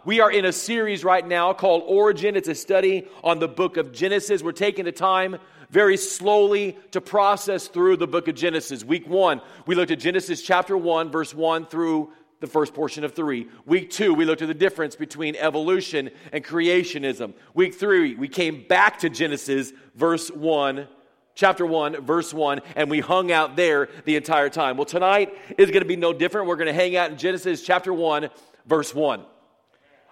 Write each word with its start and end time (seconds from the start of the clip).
We 0.05 0.21
are 0.21 0.31
in 0.31 0.45
a 0.45 0.53
series 0.53 1.03
right 1.03 1.27
now 1.27 1.55
called 1.55 1.85
Origin. 1.87 2.37
It's 2.37 2.49
a 2.49 2.55
study 2.55 3.09
on 3.25 3.39
the 3.39 3.49
book 3.49 3.79
of 3.79 3.91
Genesis. 3.91 4.43
We're 4.43 4.53
taking 4.53 4.85
the 4.85 4.93
time 4.93 5.39
very 5.71 5.97
slowly 5.97 6.77
to 6.91 7.01
process 7.01 7.69
through 7.69 7.97
the 7.97 8.07
book 8.07 8.29
of 8.29 8.35
Genesis. 8.35 8.85
Week 8.85 9.09
one, 9.09 9.41
we 9.65 9.75
looked 9.75 9.93
at 9.93 9.99
Genesis 9.99 10.43
chapter 10.43 10.77
1, 10.77 11.11
verse 11.11 11.33
1 11.33 11.69
through 11.69 12.13
the 12.41 12.47
first 12.47 12.75
portion 12.75 13.05
of 13.05 13.15
three. 13.15 13.49
Week 13.67 13.91
two, 13.91 14.15
we 14.15 14.25
looked 14.25 14.43
at 14.43 14.49
the 14.49 14.55
difference 14.55 14.95
between 14.97 15.35
evolution 15.37 16.11
and 16.33 16.45
creationism. 16.45 17.35
Week 17.55 17.75
three, 17.75 18.15
we 18.15 18.29
came 18.29 18.67
back 18.69 18.99
to 19.01 19.11
Genesis, 19.11 19.73
verse 19.95 20.31
one, 20.31 20.87
chapter 21.35 21.67
one, 21.67 22.01
verse 22.05 22.33
one, 22.33 22.61
and 22.77 22.91
we 22.91 23.01
hung 23.01 23.33
out 23.33 23.57
there 23.57 23.89
the 24.05 24.17
entire 24.17 24.49
time. 24.49 24.77
Well, 24.77 24.87
tonight 24.87 25.37
is 25.57 25.71
going 25.71 25.83
to 25.83 25.89
be 25.89 25.97
no 25.97 26.13
different. 26.13 26.47
We're 26.47 26.57
going 26.57 26.67
to 26.67 26.73
hang 26.73 26.97
out 26.97 27.11
in 27.11 27.19
Genesis 27.19 27.63
chapter 27.63 27.93
one, 27.93 28.31
verse 28.67 28.95
one. 28.95 29.25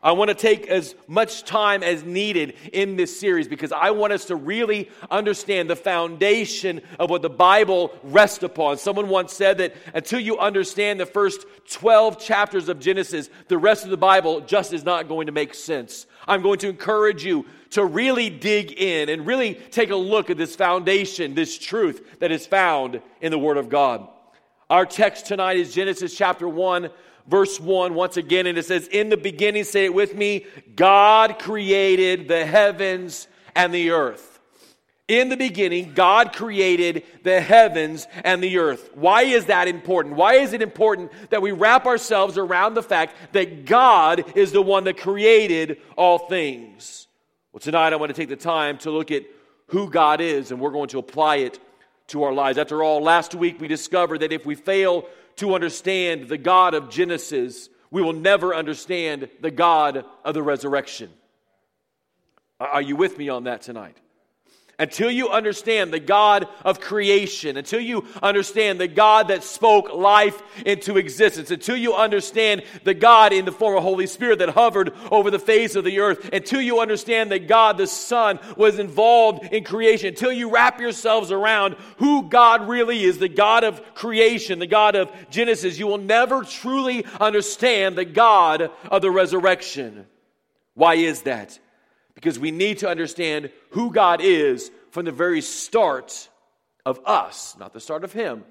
I 0.03 0.13
want 0.13 0.29
to 0.29 0.35
take 0.35 0.69
as 0.69 0.95
much 1.09 1.45
time 1.45 1.83
as 1.83 2.05
needed 2.05 2.55
in 2.73 2.97
this 2.97 3.19
series 3.19 3.49
because 3.49 3.73
I 3.73 3.91
want 3.91 4.13
us 4.13 4.27
to 4.27 4.37
really 4.37 4.91
understand 5.11 5.71
the 5.71 5.77
foundation 5.77 6.83
of 6.99 7.11
what 7.11 7.23
the 7.23 7.31
Bible 7.31 7.93
rests 8.03 8.43
upon. 8.43 8.79
Someone 8.79 9.09
once 9.09 9.33
said 9.33 9.59
that 9.59 9.75
until 9.95 10.21
you 10.21 10.38
understand 10.38 11.01
the 11.01 11.07
first 11.07 11.47
12 11.71 12.21
chapters 12.21 12.69
of 12.69 12.79
Genesis, 12.79 13.30
the 13.49 13.59
rest 13.59 13.85
of 13.85 13.91
the 13.91 13.97
Bible 13.97 14.43
just 14.43 14.73
is 14.73 14.85
not 14.85 15.09
going 15.09 15.27
to 15.27 15.33
make 15.33 15.55
sense. 15.55 16.07
I'm 16.29 16.43
going 16.43 16.59
to 16.60 16.69
encourage 16.69 17.25
you 17.25 17.47
to 17.71 17.85
really 17.85 18.31
dig 18.31 18.73
in 18.73 19.09
and 19.09 19.27
really 19.27 19.55
take 19.55 19.91
a 19.91 19.97
look 19.97 20.31
at 20.31 20.37
this 20.37 20.55
foundation, 20.55 21.35
this 21.35 21.59
truth 21.59 22.21
that 22.21 22.31
is 22.31 22.47
found 22.47 23.01
in 23.21 23.31
the 23.31 23.38
Word 23.38 23.57
of 23.57 23.69
God. 23.69 24.07
Our 24.69 24.85
text 24.85 25.27
tonight 25.27 25.59
is 25.59 25.73
Genesis 25.73 26.16
chapter 26.16 26.49
1, 26.49 26.91
verse 27.29 27.60
1 27.60 27.95
once 27.95 28.16
again, 28.16 28.46
and 28.46 28.57
it 28.59 28.65
says, 28.65 28.88
In 28.88 29.09
the 29.09 29.16
beginning, 29.16 29.65
say 29.65 29.85
it 29.85 29.95
with 29.95 30.15
me, 30.15 30.46
God 30.74 31.38
created 31.38 32.29
the 32.29 32.45
heavens 32.45 33.29
and 33.55 33.73
the 33.73 33.91
earth. 33.91 34.37
In 35.09 35.29
the 35.29 35.37
beginning, 35.37 35.93
God 35.95 36.32
created 36.32 37.04
the 37.23 37.41
heavens 37.41 38.09
and 38.24 38.43
the 38.43 38.59
earth. 38.59 38.91
Why 38.95 39.23
is 39.23 39.47
that 39.47 39.69
important? 39.69 40.16
Why 40.16 40.35
is 40.35 40.52
it 40.52 40.63
important 40.63 41.13
that 41.30 41.43
we 41.43 41.52
wrap 41.52 41.87
ourselves 41.87 42.37
around 42.37 42.74
the 42.74 42.82
fact 42.82 43.15
that 43.32 43.66
God 43.66 44.37
is 44.37 44.51
the 44.51 44.63
one 44.63 44.82
that 44.85 44.97
created 44.97 45.79
all 45.97 46.19
things? 46.19 47.07
Well, 47.52 47.60
tonight 47.60 47.93
I 47.93 47.97
want 47.97 48.10
to 48.10 48.21
take 48.21 48.29
the 48.29 48.37
time 48.37 48.79
to 48.79 48.91
look 48.91 49.13
at 49.13 49.23
who 49.69 49.88
God 49.88 50.21
is, 50.21 50.51
and 50.51 50.60
we're 50.60 50.71
going 50.71 50.88
to 50.88 50.99
apply 50.99 51.37
it 51.37 51.60
to 52.09 52.24
our 52.24 52.32
lives. 52.32 52.59
After 52.59 52.82
all, 52.82 53.01
last 53.01 53.32
week 53.35 53.60
we 53.60 53.69
discovered 53.69 54.19
that 54.19 54.32
if 54.32 54.45
we 54.45 54.57
fail 54.57 55.07
to 55.37 55.54
understand 55.54 56.29
the 56.29 56.38
God 56.38 56.74
of 56.74 56.90
Genesis, 56.90 57.68
we 57.90 58.02
will 58.02 58.12
never 58.12 58.54
understand 58.54 59.29
the 59.40 59.51
God 59.51 60.04
of 60.24 60.34
the 60.34 60.42
resurrection. 60.42 61.10
Are 62.59 62.82
you 62.82 62.96
with 62.96 63.18
me 63.18 63.29
on 63.29 63.45
that 63.45 63.62
tonight? 63.62 63.98
Until 64.78 65.10
you 65.10 65.31
understand 65.31 65.93
the 65.93 66.00
God 66.00 66.49
of 66.65 66.81
creation, 66.81 67.56
until 67.56 67.81
you 67.81 68.06
understand 68.22 68.78
the 68.78 68.88
God 68.88 69.28
that 69.28 69.43
spoke 69.43 69.94
life 69.94 70.43
into 70.66 70.99
existence, 70.99 71.50
until 71.50 71.77
you 71.77 71.94
understand 71.94 72.62
the 72.84 72.94
God 72.94 73.32
in 73.32 73.44
the 73.44 73.53
form 73.53 73.76
of 73.76 73.82
Holy 73.82 74.06
Spirit 74.06 74.38
that 74.41 74.50
hovered 74.50 74.92
over 75.10 75.31
the 75.31 75.38
face 75.38 75.76
of 75.76 75.84
the 75.84 76.00
earth, 76.00 76.28
until 76.32 76.60
you 76.60 76.81
understand 76.81 77.31
that 77.31 77.48
God 77.48 77.78
the 77.78 77.87
Son 77.87 78.38
was 78.56 78.78
involved 78.78 79.44
in 79.53 79.64
creation, 79.64 80.09
until 80.09 80.32
you 80.32 80.50
wrap 80.50 80.81
yourselves 80.81 81.32
around 81.32 81.76
who 81.98 82.28
God 82.28 82.69
really 82.69 83.03
is, 83.03 83.19
the 83.19 83.28
God 83.28 83.64
of 83.64 83.94
creation, 83.94 84.58
the 84.58 84.66
God 84.66 84.94
of 84.94 85.10
Genesis, 85.31 85.78
you 85.78 85.87
will 85.87 85.98
never 85.98 86.43
truly 86.43 87.04
understand 87.19 87.97
the 87.97 88.04
God 88.04 88.70
of 88.91 89.00
the 89.00 89.10
resurrection. 89.10 90.06
Why 90.75 90.94
is 90.94 91.22
that? 91.22 91.58
Because 92.16 92.38
we 92.38 92.50
need 92.50 92.78
to 92.78 92.88
understand 92.88 93.50
who 93.71 93.93
God 93.93 94.21
is 94.21 94.72
from 94.91 95.04
the 95.04 95.12
very 95.12 95.41
start 95.41 96.28
of 96.84 96.99
us, 97.06 97.54
not 97.60 97.72
the 97.72 97.81
start 97.81 98.03
of 98.03 98.12
Him. 98.12 98.44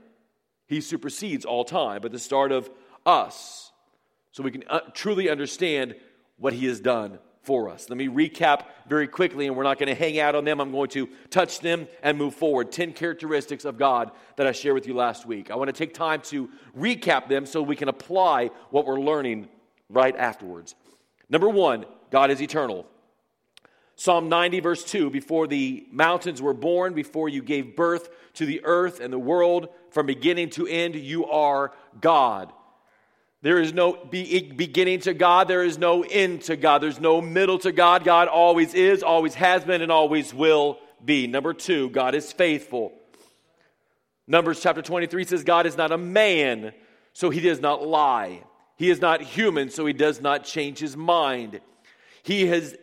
He 0.68 0.80
supersedes 0.80 1.44
all 1.44 1.66
time, 1.66 2.02
but 2.02 2.12
the 2.12 2.20
start 2.20 2.52
of 2.52 2.70
us. 3.06 3.72
So 4.32 4.44
we 4.44 4.52
can 4.52 4.64
uh, 4.70 4.82
truly 4.94 5.30
understand 5.30 5.96
what 6.38 6.54
He 6.54 6.68
has 6.68 6.80
done 6.80 7.20
for 7.42 7.70
us. 7.70 7.90
Let 7.90 7.98
me 7.98 8.08
recap 8.08 8.66
very 8.88 9.08
quickly, 9.08 9.48
and 9.48 9.56
we're 9.56 9.64
not 9.64 9.80
going 9.80 9.90
to 9.90 9.96
hang 9.96 10.20
out 10.20 10.36
on 10.36 10.46
them. 10.46 10.60
I'm 10.60 10.72
going 10.72 10.90
to 10.90 11.08
touch 11.30 11.60
them 11.60 11.88
and 12.04 12.18
move 12.18 12.36
forward. 12.36 12.72
10 12.72 12.94
characteristics 12.94 13.66
of 13.66 13.78
God 13.78 14.12
that 14.36 14.46
I 14.48 14.52
shared 14.52 14.76
with 14.76 14.88
you 14.88 14.96
last 14.96 15.26
week. 15.26 15.50
I 15.50 15.56
want 15.56 15.70
to 15.70 15.74
take 15.74 15.94
time 15.94 16.22
to 16.26 16.50
recap 16.78 17.30
them 17.30 17.46
so 17.46 17.62
we 17.62 17.76
can 17.76 17.90
apply 17.90 18.52
what 18.70 18.86
we're 18.86 19.00
learning 19.00 19.48
right 19.90 20.16
afterwards. 20.16 20.76
Number 21.30 21.50
one, 21.50 21.86
God 22.12 22.32
is 22.32 22.42
eternal. 22.42 22.86
Psalm 23.96 24.28
90, 24.30 24.60
verse 24.60 24.84
2 24.84 25.10
Before 25.10 25.48
the 25.48 25.88
mountains 25.92 26.42
were 26.42 26.54
born, 26.54 26.94
before 26.94 27.30
you 27.30 27.42
gave 27.42 27.76
birth 27.76 28.10
to 28.34 28.46
the 28.46 28.62
earth 28.64 29.00
and 29.00 29.12
the 29.12 29.20
world, 29.20 29.70
from 29.90 30.06
beginning 30.06 30.50
to 30.52 30.68
end, 30.68 30.96
you 30.96 31.26
are 31.26 31.72
God. 32.00 32.52
There 33.42 33.62
is 33.62 33.74
no 33.74 33.94
beginning 33.94 35.02
to 35.02 35.14
God. 35.14 35.48
There 35.48 35.64
is 35.64 35.78
no 35.78 36.02
end 36.02 36.42
to 36.44 36.56
God. 36.56 36.82
There's 36.82 37.00
no 37.00 37.22
middle 37.22 37.60
to 37.60 37.72
God. 37.72 38.04
God 38.04 38.28
always 38.28 38.74
is, 38.74 39.04
always 39.04 39.36
has 39.36 39.64
been, 39.64 39.84
and 39.84 39.92
always 39.92 40.34
will 40.34 40.80
be. 41.04 41.28
Number 41.28 41.54
two, 41.54 41.92
God 41.92 42.16
is 42.16 42.32
faithful. 42.32 42.92
Numbers 44.28 44.62
chapter 44.62 44.82
23 44.82 45.26
says, 45.26 45.44
God 45.44 45.68
is 45.68 45.78
not 45.78 45.92
a 45.92 45.98
man, 45.98 46.74
so 47.14 47.30
he 47.30 47.40
does 47.40 47.60
not 47.60 47.86
lie. 47.86 48.42
He 48.78 48.90
is 48.90 49.00
not 49.00 49.22
human, 49.22 49.70
so 49.70 49.86
he 49.86 49.94
does 49.94 50.20
not 50.20 50.44
change 50.44 50.80
his 50.80 50.98
mind. 50.98 51.62
He 52.24 52.48
has 52.48 52.76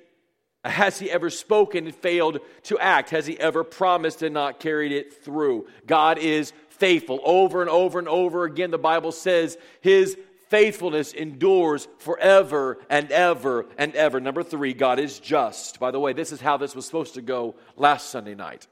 has 0.64 0.98
he 0.98 1.10
ever 1.10 1.28
spoken 1.28 1.86
and 1.86 1.94
failed 1.94 2.38
to 2.64 2.78
act? 2.78 3.10
Has 3.10 3.26
he 3.26 3.38
ever 3.38 3.64
promised 3.64 4.22
and 4.22 4.34
not 4.34 4.60
carried 4.60 4.92
it 4.92 5.24
through? 5.24 5.66
God 5.86 6.18
is 6.18 6.52
faithful. 6.68 7.20
Over 7.24 7.62
and 7.62 7.70
over 7.70 7.98
and 7.98 8.08
over 8.08 8.44
again, 8.44 8.70
the 8.70 8.78
Bible 8.78 9.12
says 9.12 9.58
his 9.80 10.16
faithfulness 10.48 11.14
endures 11.14 11.88
forever 11.98 12.78
and 12.90 13.10
ever 13.10 13.66
and 13.78 13.94
ever. 13.96 14.20
Number 14.20 14.42
three, 14.42 14.72
God 14.72 14.98
is 14.98 15.18
just. 15.18 15.80
By 15.80 15.90
the 15.90 15.98
way, 15.98 16.12
this 16.12 16.30
is 16.30 16.40
how 16.40 16.58
this 16.58 16.76
was 16.76 16.86
supposed 16.86 17.14
to 17.14 17.22
go 17.22 17.56
last 17.76 18.10
Sunday 18.10 18.34
night. 18.34 18.66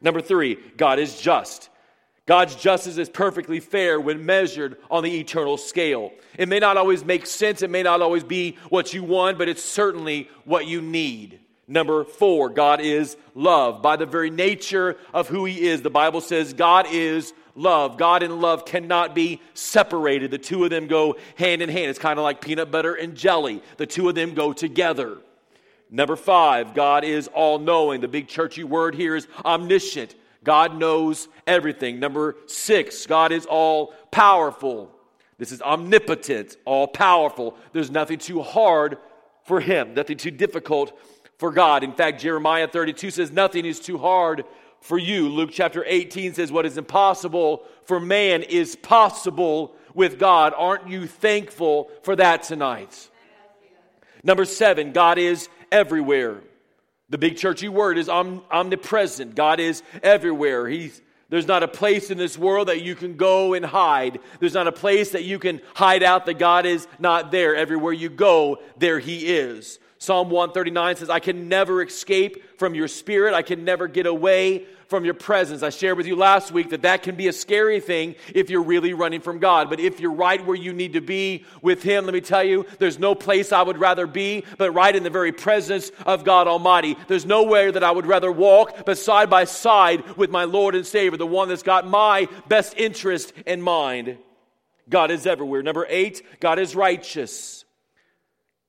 Number 0.00 0.20
three, 0.20 0.56
God 0.76 0.98
is 0.98 1.20
just. 1.20 1.68
God's 2.30 2.54
justice 2.54 2.96
is 2.96 3.08
perfectly 3.08 3.58
fair 3.58 4.00
when 4.00 4.24
measured 4.24 4.76
on 4.88 5.02
the 5.02 5.18
eternal 5.18 5.56
scale. 5.56 6.12
It 6.38 6.48
may 6.48 6.60
not 6.60 6.76
always 6.76 7.04
make 7.04 7.26
sense, 7.26 7.60
it 7.60 7.70
may 7.70 7.82
not 7.82 8.02
always 8.02 8.22
be 8.22 8.56
what 8.68 8.94
you 8.94 9.02
want, 9.02 9.36
but 9.36 9.48
it's 9.48 9.64
certainly 9.64 10.30
what 10.44 10.64
you 10.64 10.80
need. 10.80 11.40
Number 11.66 12.04
four, 12.04 12.48
God 12.48 12.80
is 12.80 13.16
love. 13.34 13.82
By 13.82 13.96
the 13.96 14.06
very 14.06 14.30
nature 14.30 14.96
of 15.12 15.26
who 15.26 15.44
He 15.44 15.66
is, 15.66 15.82
the 15.82 15.90
Bible 15.90 16.20
says 16.20 16.52
God 16.52 16.86
is 16.88 17.32
love. 17.56 17.96
God 17.96 18.22
and 18.22 18.40
love 18.40 18.64
cannot 18.64 19.12
be 19.12 19.40
separated. 19.54 20.30
The 20.30 20.38
two 20.38 20.62
of 20.62 20.70
them 20.70 20.86
go 20.86 21.16
hand 21.34 21.62
in 21.62 21.68
hand. 21.68 21.90
It's 21.90 21.98
kind 21.98 22.16
of 22.16 22.22
like 22.22 22.40
peanut 22.40 22.70
butter 22.70 22.94
and 22.94 23.16
jelly, 23.16 23.60
the 23.76 23.86
two 23.86 24.08
of 24.08 24.14
them 24.14 24.34
go 24.34 24.52
together. 24.52 25.18
Number 25.90 26.14
five, 26.14 26.74
God 26.74 27.02
is 27.02 27.26
all 27.26 27.58
knowing. 27.58 28.00
The 28.00 28.06
big 28.06 28.28
churchy 28.28 28.62
word 28.62 28.94
here 28.94 29.16
is 29.16 29.26
omniscient. 29.44 30.14
God 30.42 30.78
knows 30.78 31.28
everything. 31.46 32.00
Number 32.00 32.36
six, 32.46 33.06
God 33.06 33.32
is 33.32 33.46
all 33.46 33.94
powerful. 34.10 34.90
This 35.38 35.52
is 35.52 35.62
omnipotent, 35.62 36.56
all 36.64 36.86
powerful. 36.86 37.56
There's 37.72 37.90
nothing 37.90 38.18
too 38.18 38.42
hard 38.42 38.98
for 39.44 39.60
him, 39.60 39.94
nothing 39.94 40.16
too 40.16 40.30
difficult 40.30 40.98
for 41.38 41.50
God. 41.50 41.82
In 41.82 41.92
fact, 41.92 42.20
Jeremiah 42.20 42.68
32 42.68 43.10
says, 43.10 43.30
Nothing 43.30 43.64
is 43.64 43.80
too 43.80 43.98
hard 43.98 44.44
for 44.80 44.98
you. 44.98 45.28
Luke 45.28 45.50
chapter 45.52 45.84
18 45.86 46.34
says, 46.34 46.52
What 46.52 46.66
is 46.66 46.78
impossible 46.78 47.64
for 47.84 47.98
man 47.98 48.42
is 48.42 48.76
possible 48.76 49.74
with 49.94 50.18
God. 50.18 50.52
Aren't 50.56 50.88
you 50.88 51.06
thankful 51.06 51.90
for 52.02 52.16
that 52.16 52.42
tonight? 52.42 53.08
Number 54.22 54.44
seven, 54.44 54.92
God 54.92 55.18
is 55.18 55.48
everywhere. 55.72 56.42
The 57.10 57.18
big 57.18 57.36
churchy 57.36 57.68
word 57.68 57.98
is 57.98 58.08
omnipresent. 58.08 59.34
God 59.34 59.60
is 59.60 59.82
everywhere. 60.02 60.68
He's, 60.68 61.02
there's 61.28 61.46
not 61.46 61.62
a 61.62 61.68
place 61.68 62.10
in 62.10 62.18
this 62.18 62.38
world 62.38 62.68
that 62.68 62.82
you 62.82 62.94
can 62.94 63.16
go 63.16 63.54
and 63.54 63.64
hide. 63.64 64.20
There's 64.38 64.54
not 64.54 64.68
a 64.68 64.72
place 64.72 65.10
that 65.10 65.24
you 65.24 65.38
can 65.38 65.60
hide 65.74 66.02
out 66.02 66.26
that 66.26 66.38
God 66.38 66.66
is 66.66 66.86
not 66.98 67.30
there. 67.30 67.56
Everywhere 67.56 67.92
you 67.92 68.08
go, 68.08 68.58
there 68.78 69.00
He 69.00 69.26
is. 69.26 69.78
Psalm 70.02 70.30
139 70.30 70.96
says, 70.96 71.10
I 71.10 71.18
can 71.18 71.48
never 71.48 71.82
escape 71.82 72.58
from 72.58 72.74
your 72.74 72.88
spirit. 72.88 73.34
I 73.34 73.42
can 73.42 73.66
never 73.66 73.86
get 73.86 74.06
away 74.06 74.64
from 74.88 75.04
your 75.04 75.12
presence. 75.12 75.62
I 75.62 75.68
shared 75.68 75.98
with 75.98 76.06
you 76.06 76.16
last 76.16 76.52
week 76.52 76.70
that 76.70 76.82
that 76.82 77.02
can 77.02 77.16
be 77.16 77.28
a 77.28 77.34
scary 77.34 77.80
thing 77.80 78.16
if 78.34 78.48
you're 78.48 78.62
really 78.62 78.94
running 78.94 79.20
from 79.20 79.40
God. 79.40 79.68
But 79.68 79.78
if 79.78 80.00
you're 80.00 80.14
right 80.14 80.44
where 80.44 80.56
you 80.56 80.72
need 80.72 80.94
to 80.94 81.02
be 81.02 81.44
with 81.60 81.82
Him, 81.82 82.06
let 82.06 82.14
me 82.14 82.22
tell 82.22 82.42
you, 82.42 82.64
there's 82.78 82.98
no 82.98 83.14
place 83.14 83.52
I 83.52 83.60
would 83.60 83.76
rather 83.76 84.06
be 84.06 84.42
but 84.56 84.70
right 84.72 84.96
in 84.96 85.02
the 85.02 85.10
very 85.10 85.32
presence 85.32 85.92
of 86.06 86.24
God 86.24 86.48
Almighty. 86.48 86.96
There's 87.06 87.26
nowhere 87.26 87.70
that 87.70 87.84
I 87.84 87.90
would 87.90 88.06
rather 88.06 88.32
walk 88.32 88.86
but 88.86 88.96
side 88.96 89.28
by 89.28 89.44
side 89.44 90.16
with 90.16 90.30
my 90.30 90.44
Lord 90.44 90.74
and 90.74 90.86
Savior, 90.86 91.18
the 91.18 91.26
one 91.26 91.50
that's 91.50 91.62
got 91.62 91.86
my 91.86 92.26
best 92.48 92.74
interest 92.78 93.34
in 93.44 93.60
mind. 93.60 94.16
God 94.88 95.10
is 95.10 95.26
everywhere. 95.26 95.62
Number 95.62 95.86
eight, 95.90 96.22
God 96.40 96.58
is 96.58 96.74
righteous. 96.74 97.66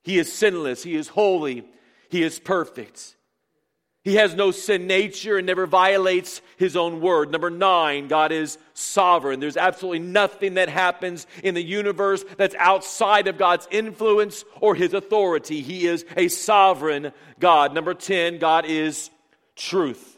He 0.03 0.17
is 0.19 0.31
sinless, 0.31 0.83
He 0.83 0.95
is 0.95 1.07
holy, 1.07 1.65
He 2.09 2.23
is 2.23 2.39
perfect. 2.39 3.15
He 4.03 4.15
has 4.15 4.33
no 4.33 4.49
sin 4.49 4.87
nature 4.87 5.37
and 5.37 5.45
never 5.45 5.67
violates 5.67 6.41
his 6.57 6.75
own 6.75 7.01
word. 7.01 7.31
Number 7.31 7.51
nine, 7.51 8.07
God 8.07 8.31
is 8.31 8.57
sovereign. 8.73 9.39
There's 9.39 9.57
absolutely 9.57 9.99
nothing 9.99 10.55
that 10.55 10.69
happens 10.69 11.27
in 11.43 11.53
the 11.53 11.61
universe 11.61 12.25
that's 12.35 12.55
outside 12.55 13.27
of 13.27 13.37
God's 13.37 13.67
influence 13.69 14.43
or 14.59 14.73
his 14.73 14.95
authority. 14.95 15.61
He 15.61 15.85
is 15.85 16.03
a 16.17 16.29
sovereign 16.29 17.11
God. 17.39 17.75
Number 17.75 17.93
10, 17.93 18.39
God 18.39 18.65
is 18.65 19.11
truth. 19.55 20.17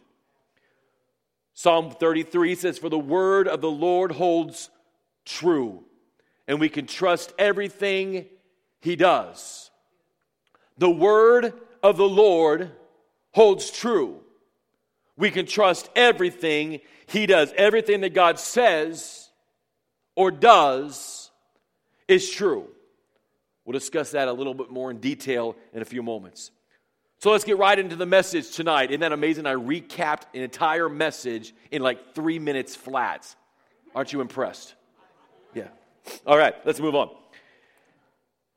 Psalm 1.54 1.92
33 1.92 2.56
says, 2.56 2.78
For 2.78 2.90
the 2.90 2.98
word 2.98 3.50
of 3.50 3.60
the 3.60 3.72
Lord 3.72 4.14
holds 4.14 4.70
true, 5.26 5.84
and 6.48 6.58
we 6.62 6.70
can 6.70 6.88
trust 6.88 7.34
everything 7.38 8.28
he 8.80 8.96
does. 8.96 9.63
The 10.78 10.90
word 10.90 11.54
of 11.82 11.98
the 11.98 12.08
Lord 12.08 12.72
holds 13.32 13.70
true. 13.72 14.20
We 15.18 15.30
can 15.32 15.46
trust 15.46 15.90
everything 15.96 16.80
He 17.06 17.26
does. 17.26 17.54
Everything 17.56 18.02
that 18.02 18.14
God 18.14 18.40
says 18.40 19.30
or 20.16 20.32
does 20.32 21.32
is 22.08 22.30
true. 22.30 22.68
We'll 23.66 23.74
discuss 23.74 24.12
that 24.12 24.28
a 24.28 24.34
little 24.34 24.54
bit 24.54 24.70
more 24.70 24.92
in 24.92 24.98
detail 24.98 25.56
in 25.74 25.82
a 25.82 25.86
few 25.86 26.04
moments. 26.04 26.52
So 27.20 27.32
let's 27.32 27.46
get 27.46 27.58
right 27.58 27.80
into 27.80 27.96
the 27.96 28.06
message 28.06 28.52
tonight. 28.52 28.92
Isn't 28.92 29.00
that 29.00 29.14
amazing? 29.14 29.46
I 29.46 29.54
recapped 29.54 30.24
an 30.34 30.42
entire 30.42 30.90
message 30.90 31.54
in 31.72 31.82
like 31.82 32.14
three 32.14 32.38
minutes 32.38 32.76
flat. 32.76 33.34
Aren't 33.96 34.12
you 34.12 34.20
impressed? 34.20 34.76
Yeah. 35.54 35.70
All 36.28 36.38
right, 36.38 36.54
let's 36.66 36.82
move 36.82 36.96
on. 36.96 37.10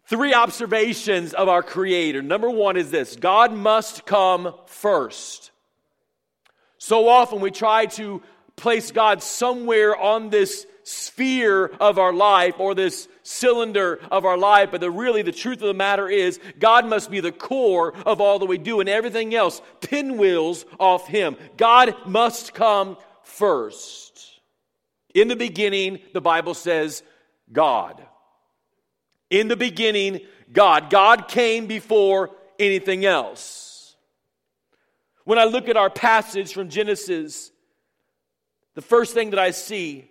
Three 0.09 0.35
observations 0.35 1.35
of 1.35 1.49
our 1.49 1.63
Creator. 1.63 2.23
Number 2.23 2.49
one 2.49 2.77
is 2.77 2.91
this 2.91 3.17
God 3.17 3.53
must 3.53 4.07
come 4.07 4.55
first. 4.67 5.51
So 6.79 7.09
often 7.09 7.41
we 7.41 7.51
try 7.51 7.87
to 7.87 8.23
place 8.55 8.93
God 8.93 9.23
somewhere 9.23 9.97
on 9.97 10.31
this 10.31 10.67
sphere 10.85 11.67
of 11.81 11.99
our 11.99 12.13
life 12.13 12.55
or 12.61 12.73
this 12.73 13.09
cylinder 13.25 13.99
of 14.13 14.25
our 14.25 14.39
life, 14.39 14.71
but 14.71 14.81
the, 14.81 14.91
really 14.91 15.23
the 15.23 15.33
truth 15.33 15.61
of 15.61 15.67
the 15.67 15.75
matter 15.75 16.09
is 16.09 16.39
God 16.61 16.87
must 16.87 17.11
be 17.11 17.19
the 17.19 17.33
core 17.33 17.93
of 18.07 18.21
all 18.21 18.39
that 18.39 18.47
we 18.47 18.59
do, 18.59 18.79
and 18.79 18.89
everything 18.89 19.35
else 19.35 19.61
pinwheels 19.81 20.65
off 20.79 21.09
Him. 21.09 21.37
God 21.57 21.97
must 22.07 22.55
come 22.55 22.97
first. 23.25 24.41
In 25.13 25.27
the 25.27 25.35
beginning, 25.35 25.99
the 26.13 26.21
Bible 26.21 26.55
says, 26.55 27.03
God. 27.51 28.01
In 29.31 29.49
the 29.49 29.57
beginning, 29.57 30.21
God. 30.53 30.91
God 30.91 31.29
came 31.29 31.67
before 31.67 32.31
anything 32.59 33.05
else. 33.05 33.97
When 35.25 35.39
I 35.39 35.45
look 35.45 35.69
at 35.69 35.77
our 35.77 35.91
passage 35.91 36.53
from 36.53 36.69
Genesis, 36.69 37.51
the 38.75 38.83
first 38.83 39.15
thing 39.15 39.31
that 39.31 39.41
I 39.41 39.51
see, 39.51 40.09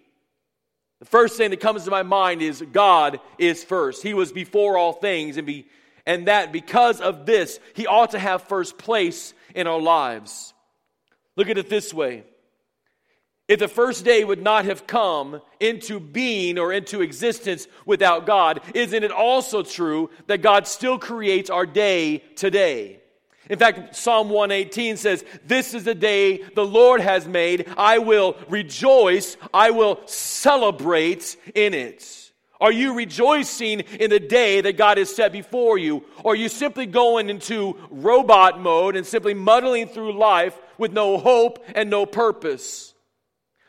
the 1.00 1.06
first 1.06 1.38
thing 1.38 1.52
that 1.52 1.62
comes 1.62 1.86
to 1.86 1.92
my 1.92 2.04
mind 2.04 2.42
is 2.42 2.62
God 2.72 3.20
is 3.38 3.64
first. 3.64 4.04
He 4.04 4.14
was 4.14 4.32
before 4.32 4.78
all 4.78 4.92
things, 4.92 5.38
and, 5.38 5.48
be, 5.48 5.68
and 6.06 6.28
that 6.28 6.52
because 6.52 7.00
of 7.00 7.26
this, 7.26 7.60
He 7.74 7.88
ought 7.88 8.12
to 8.12 8.20
have 8.20 8.44
first 8.44 8.78
place 8.78 9.34
in 9.54 9.68
our 9.68 9.80
lives. 9.80 10.54
Look 11.38 11.50
at 11.50 11.58
it 11.58 11.70
this 11.70 11.94
way 11.94 12.24
if 13.48 13.60
the 13.60 13.68
first 13.68 14.04
day 14.04 14.24
would 14.24 14.42
not 14.42 14.66
have 14.66 14.88
come 14.88 15.40
into 15.60 16.00
being 16.00 16.58
or 16.58 16.74
into 16.74 17.02
existence 17.02 17.68
without 17.86 18.26
God, 18.26 18.62
isn't 18.74 19.04
it 19.04 19.12
also 19.12 19.62
true 19.62 20.10
that 20.26 20.42
God 20.42 20.66
still 20.66 20.98
creates 20.98 21.52
our 21.52 21.68
day 21.68 22.20
today? 22.36 23.02
In 23.48 23.60
fact, 23.60 23.96
Psalm 23.96 24.30
118 24.30 24.98
says, 24.98 25.24
This 25.46 25.76
is 25.76 25.84
the 25.84 25.94
day 25.94 26.42
the 26.56 26.66
Lord 26.66 27.02
has 27.02 27.28
made. 27.28 27.72
I 27.78 28.00
will 28.00 28.36
rejoice. 28.50 29.38
I 29.54 29.70
will 29.70 30.02
celebrate 30.08 31.38
in 31.54 31.76
it. 31.76 32.32
Are 32.60 32.72
you 32.72 32.96
rejoicing 32.96 33.82
in 33.82 34.10
the 34.10 34.20
day 34.20 34.62
that 34.62 34.78
God 34.78 34.98
has 34.98 35.16
set 35.16 35.32
before 35.32 35.78
you? 35.78 36.04
Or 36.24 36.34
are 36.34 36.36
you 36.36 36.50
simply 36.50 36.88
going 36.88 37.30
into 37.30 37.78
robot 37.92 38.60
mode 38.60 38.96
and 38.96 39.06
simply 39.06 39.36
muddling 39.36 39.88
through 39.88 40.18
life 40.18 40.60
with 40.80 40.92
no 40.92 41.20
hope 41.20 41.64
and 41.76 41.92
no 41.92 42.08
purpose? 42.08 42.95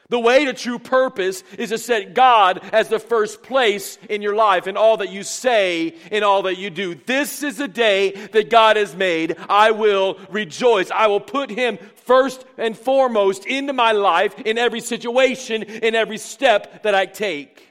The 0.08 0.18
way 0.20 0.44
to 0.44 0.52
true 0.52 0.78
purpose 0.78 1.42
is 1.58 1.70
to 1.70 1.78
set 1.78 2.14
God 2.14 2.60
as 2.72 2.88
the 2.88 3.00
first 3.00 3.42
place 3.42 3.98
in 4.08 4.22
your 4.22 4.36
life, 4.36 4.66
in 4.66 4.76
all 4.76 4.98
that 4.98 5.10
you 5.10 5.24
say, 5.24 5.96
in 6.12 6.22
all 6.22 6.42
that 6.42 6.58
you 6.58 6.70
do. 6.70 6.94
This 6.94 7.42
is 7.42 7.58
a 7.58 7.66
day 7.66 8.12
that 8.32 8.48
God 8.48 8.76
has 8.76 8.94
made. 8.94 9.36
I 9.48 9.72
will 9.72 10.18
rejoice. 10.30 10.90
I 10.92 11.08
will 11.08 11.20
put 11.20 11.50
Him 11.50 11.78
first 12.04 12.44
and 12.56 12.78
foremost 12.78 13.46
into 13.46 13.72
my 13.72 13.92
life 13.92 14.38
in 14.40 14.58
every 14.58 14.80
situation, 14.80 15.64
in 15.64 15.96
every 15.96 16.18
step 16.18 16.84
that 16.84 16.94
I 16.94 17.06
take. 17.06 17.66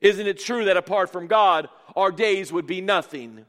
Isn't 0.00 0.26
it 0.26 0.40
true 0.40 0.64
that 0.64 0.76
apart 0.76 1.10
from 1.10 1.28
God, 1.28 1.68
our 1.94 2.10
days 2.10 2.52
would 2.52 2.66
be 2.66 2.80
nothing? 2.80 3.46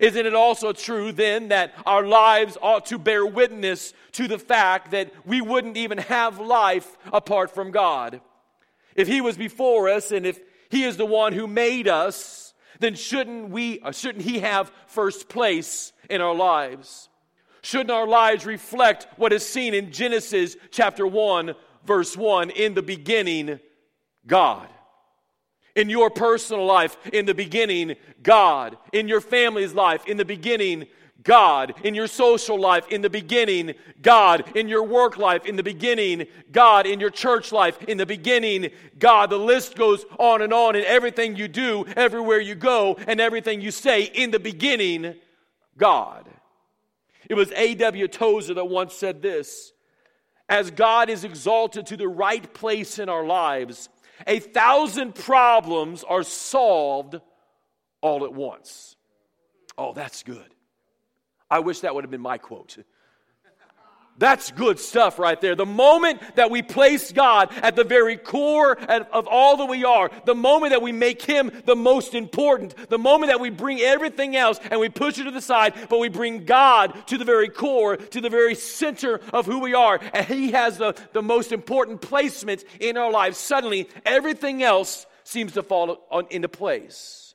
Isn't 0.00 0.26
it 0.26 0.34
also 0.34 0.72
true 0.72 1.12
then 1.12 1.48
that 1.48 1.74
our 1.84 2.04
lives 2.04 2.56
ought 2.60 2.86
to 2.86 2.98
bear 2.98 3.24
witness 3.24 3.92
to 4.12 4.28
the 4.28 4.38
fact 4.38 4.90
that 4.90 5.12
we 5.24 5.40
wouldn't 5.40 5.76
even 5.76 5.98
have 5.98 6.38
life 6.38 6.96
apart 7.12 7.54
from 7.54 7.70
God? 7.70 8.20
If 8.94 9.08
He 9.08 9.20
was 9.20 9.36
before 9.36 9.88
us 9.88 10.10
and 10.10 10.26
if 10.26 10.40
He 10.70 10.84
is 10.84 10.96
the 10.96 11.06
one 11.06 11.32
who 11.32 11.46
made 11.46 11.88
us, 11.88 12.54
then 12.80 12.94
shouldn't 12.94 13.50
we, 13.50 13.80
uh, 13.80 13.92
shouldn't 13.92 14.24
He 14.24 14.40
have 14.40 14.70
first 14.86 15.28
place 15.28 15.92
in 16.10 16.20
our 16.20 16.34
lives? 16.34 17.08
Shouldn't 17.62 17.90
our 17.90 18.06
lives 18.06 18.46
reflect 18.46 19.06
what 19.16 19.32
is 19.32 19.46
seen 19.46 19.74
in 19.74 19.90
Genesis 19.90 20.56
chapter 20.70 21.06
1, 21.06 21.54
verse 21.84 22.16
1? 22.16 22.50
In 22.50 22.74
the 22.74 22.82
beginning, 22.82 23.58
God 24.26 24.68
in 25.76 25.90
your 25.90 26.10
personal 26.10 26.66
life, 26.66 26.96
in 27.12 27.26
the 27.26 27.34
beginning, 27.34 27.94
God. 28.22 28.76
In 28.92 29.06
your 29.06 29.20
family's 29.20 29.74
life, 29.74 30.06
in 30.06 30.16
the 30.16 30.24
beginning, 30.24 30.86
God. 31.22 31.74
In 31.84 31.94
your 31.94 32.06
social 32.06 32.58
life, 32.58 32.88
in 32.88 33.02
the 33.02 33.10
beginning, 33.10 33.74
God. 34.00 34.56
In 34.56 34.68
your 34.68 34.82
work 34.82 35.18
life, 35.18 35.44
in 35.44 35.54
the 35.54 35.62
beginning, 35.62 36.26
God. 36.50 36.86
In 36.86 36.98
your 36.98 37.10
church 37.10 37.52
life, 37.52 37.80
in 37.84 37.98
the 37.98 38.06
beginning, 38.06 38.70
God. 38.98 39.28
The 39.28 39.38
list 39.38 39.76
goes 39.76 40.04
on 40.18 40.40
and 40.40 40.52
on 40.52 40.76
in 40.76 40.84
everything 40.84 41.36
you 41.36 41.46
do, 41.46 41.84
everywhere 41.94 42.40
you 42.40 42.54
go, 42.54 42.96
and 43.06 43.20
everything 43.20 43.60
you 43.60 43.70
say, 43.70 44.04
in 44.04 44.30
the 44.30 44.40
beginning, 44.40 45.14
God. 45.76 46.26
It 47.28 47.34
was 47.34 47.52
A.W. 47.52 48.08
Tozer 48.08 48.54
that 48.54 48.64
once 48.64 48.94
said 48.94 49.20
this 49.20 49.72
As 50.48 50.70
God 50.70 51.10
is 51.10 51.22
exalted 51.22 51.86
to 51.88 51.98
the 51.98 52.08
right 52.08 52.54
place 52.54 52.98
in 52.98 53.10
our 53.10 53.26
lives, 53.26 53.90
a 54.26 54.40
thousand 54.40 55.14
problems 55.14 56.04
are 56.04 56.22
solved 56.22 57.20
all 58.00 58.24
at 58.24 58.32
once. 58.32 58.96
Oh, 59.76 59.92
that's 59.92 60.22
good. 60.22 60.54
I 61.50 61.60
wish 61.60 61.80
that 61.80 61.94
would 61.94 62.04
have 62.04 62.10
been 62.10 62.20
my 62.20 62.38
quote. 62.38 62.76
That's 64.18 64.50
good 64.50 64.78
stuff 64.78 65.18
right 65.18 65.38
there. 65.38 65.54
The 65.54 65.66
moment 65.66 66.22
that 66.36 66.50
we 66.50 66.62
place 66.62 67.12
God 67.12 67.52
at 67.56 67.76
the 67.76 67.84
very 67.84 68.16
core 68.16 68.72
of 68.72 69.28
all 69.28 69.58
that 69.58 69.66
we 69.66 69.84
are, 69.84 70.10
the 70.24 70.34
moment 70.34 70.70
that 70.70 70.80
we 70.80 70.92
make 70.92 71.20
Him 71.20 71.52
the 71.66 71.76
most 71.76 72.14
important, 72.14 72.74
the 72.88 72.98
moment 72.98 73.30
that 73.30 73.40
we 73.40 73.50
bring 73.50 73.80
everything 73.80 74.34
else 74.34 74.58
and 74.70 74.80
we 74.80 74.88
push 74.88 75.18
it 75.18 75.24
to 75.24 75.30
the 75.30 75.42
side, 75.42 75.74
but 75.90 75.98
we 75.98 76.08
bring 76.08 76.46
God 76.46 77.06
to 77.08 77.18
the 77.18 77.26
very 77.26 77.50
core, 77.50 77.96
to 77.96 78.20
the 78.22 78.30
very 78.30 78.54
center 78.54 79.20
of 79.34 79.44
who 79.44 79.60
we 79.60 79.74
are, 79.74 80.00
and 80.14 80.24
He 80.24 80.52
has 80.52 80.78
the, 80.78 80.94
the 81.12 81.22
most 81.22 81.52
important 81.52 82.00
placement 82.00 82.64
in 82.80 82.96
our 82.96 83.10
lives, 83.10 83.36
suddenly 83.36 83.88
everything 84.06 84.62
else 84.62 85.04
seems 85.24 85.52
to 85.52 85.62
fall 85.62 86.06
on, 86.10 86.26
into 86.30 86.48
place. 86.48 87.34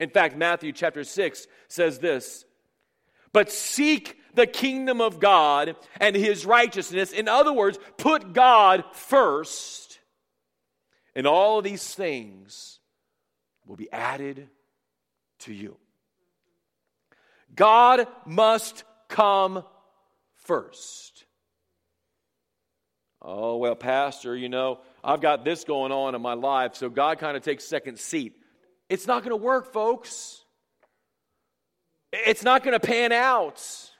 In 0.00 0.08
fact, 0.08 0.36
Matthew 0.36 0.72
chapter 0.72 1.04
6 1.04 1.46
says 1.68 1.98
this 1.98 2.46
But 3.34 3.52
seek 3.52 4.16
the 4.34 4.46
kingdom 4.46 5.00
of 5.00 5.20
God 5.20 5.76
and 6.00 6.16
his 6.16 6.46
righteousness. 6.46 7.12
In 7.12 7.28
other 7.28 7.52
words, 7.52 7.78
put 7.96 8.32
God 8.32 8.84
first, 8.92 9.98
and 11.14 11.26
all 11.26 11.62
these 11.62 11.94
things 11.94 12.80
will 13.66 13.76
be 13.76 13.90
added 13.92 14.48
to 15.40 15.52
you. 15.52 15.76
God 17.54 18.06
must 18.24 18.84
come 19.08 19.64
first. 20.34 21.24
Oh, 23.20 23.58
well, 23.58 23.76
Pastor, 23.76 24.36
you 24.36 24.48
know, 24.48 24.80
I've 25.04 25.20
got 25.20 25.44
this 25.44 25.62
going 25.62 25.92
on 25.92 26.14
in 26.14 26.22
my 26.22 26.34
life, 26.34 26.74
so 26.74 26.88
God 26.88 27.18
kind 27.18 27.36
of 27.36 27.42
takes 27.42 27.64
second 27.64 27.98
seat. 27.98 28.34
It's 28.88 29.06
not 29.06 29.22
going 29.22 29.30
to 29.30 29.36
work, 29.36 29.72
folks. 29.72 30.42
It's 32.12 32.42
not 32.42 32.64
going 32.64 32.78
to 32.78 32.84
pan 32.84 33.12
out 33.12 33.91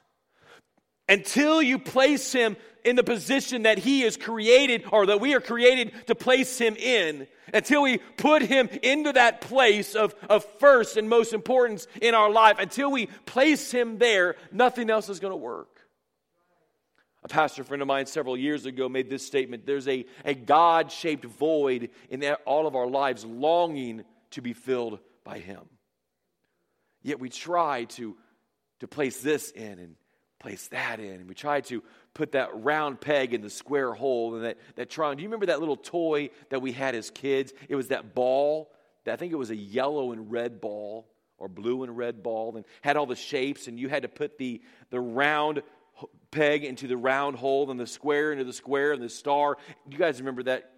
until 1.07 1.61
you 1.61 1.79
place 1.79 2.31
Him 2.31 2.55
in 2.83 2.95
the 2.95 3.03
position 3.03 3.63
that 3.63 3.77
He 3.77 4.03
is 4.03 4.17
created 4.17 4.83
or 4.91 5.05
that 5.07 5.21
we 5.21 5.33
are 5.33 5.41
created 5.41 5.93
to 6.07 6.15
place 6.15 6.57
Him 6.57 6.75
in. 6.75 7.27
Until 7.53 7.83
we 7.83 7.97
put 7.97 8.41
Him 8.41 8.69
into 8.81 9.13
that 9.13 9.41
place 9.41 9.95
of, 9.95 10.15
of 10.29 10.45
first 10.59 10.97
and 10.97 11.09
most 11.09 11.33
importance 11.33 11.87
in 12.01 12.15
our 12.15 12.31
life, 12.31 12.57
until 12.59 12.91
we 12.91 13.07
place 13.25 13.71
Him 13.71 13.97
there, 13.97 14.35
nothing 14.51 14.89
else 14.89 15.09
is 15.09 15.19
going 15.19 15.31
to 15.31 15.37
work. 15.37 15.69
A 17.23 17.27
pastor 17.29 17.63
friend 17.63 17.81
of 17.81 17.87
mine 17.87 18.05
several 18.05 18.35
years 18.35 18.65
ago 18.65 18.89
made 18.89 19.09
this 19.09 19.25
statement 19.25 19.65
there's 19.65 19.87
a, 19.87 20.05
a 20.25 20.33
God 20.33 20.91
shaped 20.91 21.23
void 21.23 21.89
in 22.09 22.21
all 22.45 22.67
of 22.67 22.75
our 22.75 22.87
lives, 22.87 23.23
longing 23.23 24.03
to 24.31 24.41
be 24.41 24.51
filled 24.51 24.99
by 25.23 25.39
Him. 25.39 25.61
Yet 27.01 27.19
we 27.19 27.29
try 27.29 27.85
to, 27.85 28.17
to 28.79 28.87
place 28.87 29.21
this 29.21 29.51
in 29.51 29.79
and 29.79 29.95
place 30.43 30.67
that 30.67 30.99
in. 30.99 31.25
We 31.25 31.35
tried 31.35 31.63
to 31.65 31.81
put 32.13 32.33
that 32.33 32.49
round 32.53 32.99
peg 32.99 33.33
in 33.33 33.41
the 33.41 33.49
square 33.49 33.93
hole 33.93 34.35
and 34.35 34.43
that, 34.43 34.57
that 34.75 34.89
triangle. 34.89 35.15
Do 35.15 35.23
you 35.23 35.29
remember 35.29 35.45
that 35.47 35.61
little 35.61 35.77
toy 35.77 36.31
that 36.49 36.61
we 36.61 36.73
had 36.73 36.95
as 36.95 37.09
kids? 37.09 37.53
It 37.69 37.75
was 37.75 37.87
that 37.87 38.13
ball. 38.13 38.69
I 39.07 39.15
think 39.15 39.31
it 39.31 39.37
was 39.37 39.51
a 39.51 39.55
yellow 39.55 40.11
and 40.11 40.29
red 40.29 40.59
ball 40.59 41.07
or 41.37 41.47
blue 41.47 41.83
and 41.83 41.97
red 41.97 42.21
ball 42.21 42.57
and 42.57 42.65
had 42.81 42.97
all 42.97 43.05
the 43.05 43.15
shapes 43.15 43.67
and 43.67 43.79
you 43.79 43.87
had 43.87 44.03
to 44.03 44.09
put 44.09 44.37
the, 44.37 44.61
the 44.89 44.99
round 44.99 45.63
peg 46.29 46.65
into 46.65 46.87
the 46.87 46.97
round 46.97 47.37
hole 47.37 47.71
and 47.71 47.79
the 47.79 47.87
square 47.87 48.33
into 48.33 48.43
the 48.43 48.53
square 48.53 48.91
and 48.91 49.01
the 49.01 49.09
star. 49.09 49.57
You 49.89 49.97
guys 49.97 50.19
remember 50.19 50.43
that? 50.43 50.71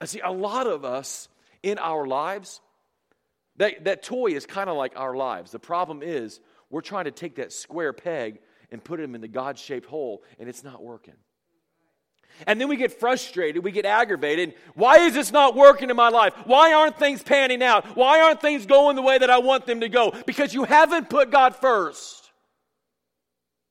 I 0.00 0.06
See, 0.06 0.20
a 0.20 0.32
lot 0.32 0.66
of 0.66 0.86
us 0.86 1.28
in 1.62 1.78
our 1.78 2.06
lives, 2.06 2.62
that, 3.56 3.84
that 3.84 4.02
toy 4.02 4.28
is 4.28 4.46
kind 4.46 4.70
of 4.70 4.78
like 4.78 4.94
our 4.96 5.14
lives. 5.14 5.52
The 5.52 5.58
problem 5.58 6.02
is 6.02 6.40
we're 6.70 6.80
trying 6.80 7.04
to 7.04 7.10
take 7.10 7.36
that 7.36 7.52
square 7.52 7.92
peg 7.92 8.40
and 8.70 8.82
put 8.82 9.00
him 9.00 9.14
in 9.14 9.20
the 9.20 9.28
God 9.28 9.58
shaped 9.58 9.86
hole, 9.86 10.22
and 10.38 10.48
it's 10.48 10.64
not 10.64 10.82
working. 10.82 11.14
And 12.46 12.60
then 12.60 12.68
we 12.68 12.76
get 12.76 12.92
frustrated, 12.92 13.64
we 13.64 13.72
get 13.72 13.86
aggravated. 13.86 14.54
Why 14.74 14.98
is 14.98 15.14
this 15.14 15.32
not 15.32 15.54
working 15.54 15.88
in 15.88 15.96
my 15.96 16.10
life? 16.10 16.34
Why 16.44 16.74
aren't 16.74 16.98
things 16.98 17.22
panning 17.22 17.62
out? 17.62 17.96
Why 17.96 18.20
aren't 18.20 18.42
things 18.42 18.66
going 18.66 18.96
the 18.96 19.02
way 19.02 19.16
that 19.16 19.30
I 19.30 19.38
want 19.38 19.64
them 19.64 19.80
to 19.80 19.88
go? 19.88 20.12
Because 20.26 20.52
you 20.52 20.64
haven't 20.64 21.08
put 21.08 21.30
God 21.30 21.56
first. 21.56 22.30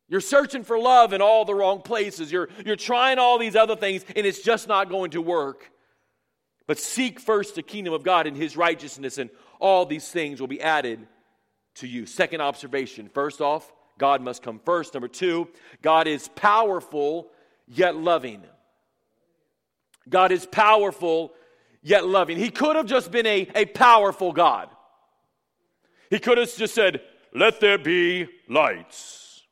You're 0.08 0.22
searching 0.22 0.64
for 0.64 0.80
love 0.80 1.14
in 1.14 1.22
all 1.22 1.46
the 1.46 1.56
wrong 1.56 1.82
places. 1.82 2.32
You're, 2.32 2.50
you're 2.66 2.76
trying 2.76 3.20
all 3.20 3.38
these 3.38 3.56
other 3.56 3.76
things, 3.76 4.04
and 4.16 4.26
it's 4.26 4.42
just 4.42 4.68
not 4.68 4.90
going 4.90 5.12
to 5.12 5.22
work. 5.22 5.72
But 6.68 6.80
seek 6.80 7.20
first 7.20 7.56
the 7.56 7.64
kingdom 7.64 7.94
of 7.94 8.04
God 8.04 8.26
and 8.26 8.36
his 8.36 8.58
righteousness, 8.58 9.18
and 9.18 9.30
all 9.60 9.86
these 9.86 10.10
things 10.10 10.40
will 10.40 10.48
be 10.48 10.62
added 10.62 11.08
to 11.76 11.88
you. 11.88 12.06
Second 12.06 12.42
observation 12.42 13.10
first 13.14 13.42
off, 13.42 13.72
God 13.98 14.22
must 14.22 14.42
come 14.42 14.60
first. 14.60 14.94
Number 14.94 15.08
two, 15.08 15.48
God 15.82 16.08
is 16.08 16.28
powerful 16.30 17.28
yet 17.68 17.96
loving. 17.96 18.44
God 20.10 20.32
is 20.32 20.46
powerful 20.46 21.34
yet 21.82 22.06
loving. 22.06 22.38
He 22.38 22.50
could 22.50 22.76
have 22.76 22.86
just 22.86 23.12
been 23.12 23.26
a, 23.26 23.48
a 23.56 23.66
powerful 23.66 24.32
God. 24.32 24.70
He 26.10 26.20
could 26.20 26.38
have 26.38 26.54
just 26.56 26.76
said, 26.76 27.02
Let 27.34 27.60
there 27.60 27.78
be 27.78 28.28
lights. 28.48 29.44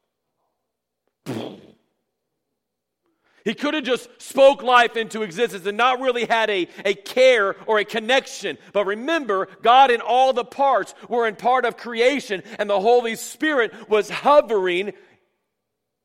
He 3.45 3.53
could 3.53 3.73
have 3.73 3.83
just 3.83 4.09
spoke 4.21 4.63
life 4.63 4.95
into 4.95 5.21
existence 5.21 5.65
and 5.65 5.77
not 5.77 5.99
really 5.99 6.25
had 6.25 6.49
a, 6.49 6.67
a 6.85 6.93
care 6.93 7.55
or 7.65 7.79
a 7.79 7.85
connection. 7.85 8.57
But 8.71 8.85
remember, 8.85 9.49
God 9.61 9.91
and 9.91 10.01
all 10.01 10.31
the 10.31 10.45
parts 10.45 10.95
were 11.09 11.27
in 11.27 11.35
part 11.35 11.65
of 11.65 11.75
creation, 11.75 12.41
and 12.57 12.69
the 12.69 12.79
Holy 12.79 13.15
Spirit 13.15 13.89
was 13.89 14.09
hovering 14.09 14.93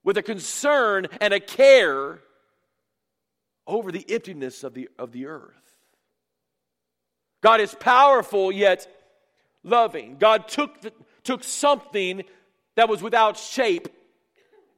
with 0.02 0.16
a 0.16 0.22
concern 0.22 1.06
and 1.20 1.32
a 1.32 1.38
care 1.38 2.20
over 3.66 3.92
the 3.92 4.04
emptiness 4.08 4.64
of 4.64 4.74
the, 4.74 4.88
of 4.98 5.12
the 5.12 5.26
earth. 5.26 5.54
God 7.40 7.60
is 7.60 7.74
powerful 7.74 8.50
yet 8.50 8.88
loving. 9.62 10.16
God 10.18 10.48
took, 10.48 10.80
the, 10.80 10.92
took 11.22 11.44
something 11.44 12.24
that 12.74 12.88
was 12.88 13.00
without 13.00 13.36
shape 13.36 13.88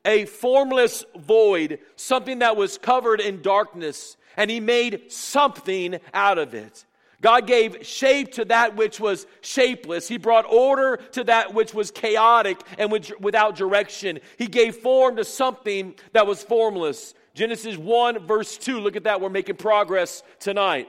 a 0.05 0.25
formless 0.25 1.05
void, 1.17 1.79
something 1.97 2.41
that 2.41 2.57
was 2.57 2.79
covered 2.79 3.21
in 3.21 3.43
darkness, 3.43 4.17
and 4.37 4.51
he 4.51 4.61
made 4.61 5.13
something 5.13 5.99
out 6.15 6.39
of 6.39 6.55
it. 6.55 6.85
God 7.21 7.47
gave 7.47 7.87
shape 7.87 8.33
to 8.33 8.47
that 8.47 8.77
which 8.77 8.99
was 8.99 9.27
shapeless. 9.43 10.09
He 10.09 10.17
brought 10.17 10.47
order 10.51 10.97
to 11.13 11.25
that 11.25 11.53
which 11.53 11.75
was 11.75 11.91
chaotic 11.91 12.59
and 12.79 12.91
without 13.21 13.57
direction. 13.57 14.21
He 14.39 14.47
gave 14.47 14.77
form 14.77 15.17
to 15.17 15.25
something 15.25 15.95
that 16.13 16.27
was 16.27 16.43
formless. 16.43 17.15
Genesis 17.35 17.77
1, 17.77 18.27
verse 18.27 18.57
2. 18.57 18.81
Look 18.81 18.97
at 18.97 19.05
that. 19.05 19.21
We're 19.21 19.29
making 19.29 19.57
progress 19.57 20.23
tonight. 20.39 20.89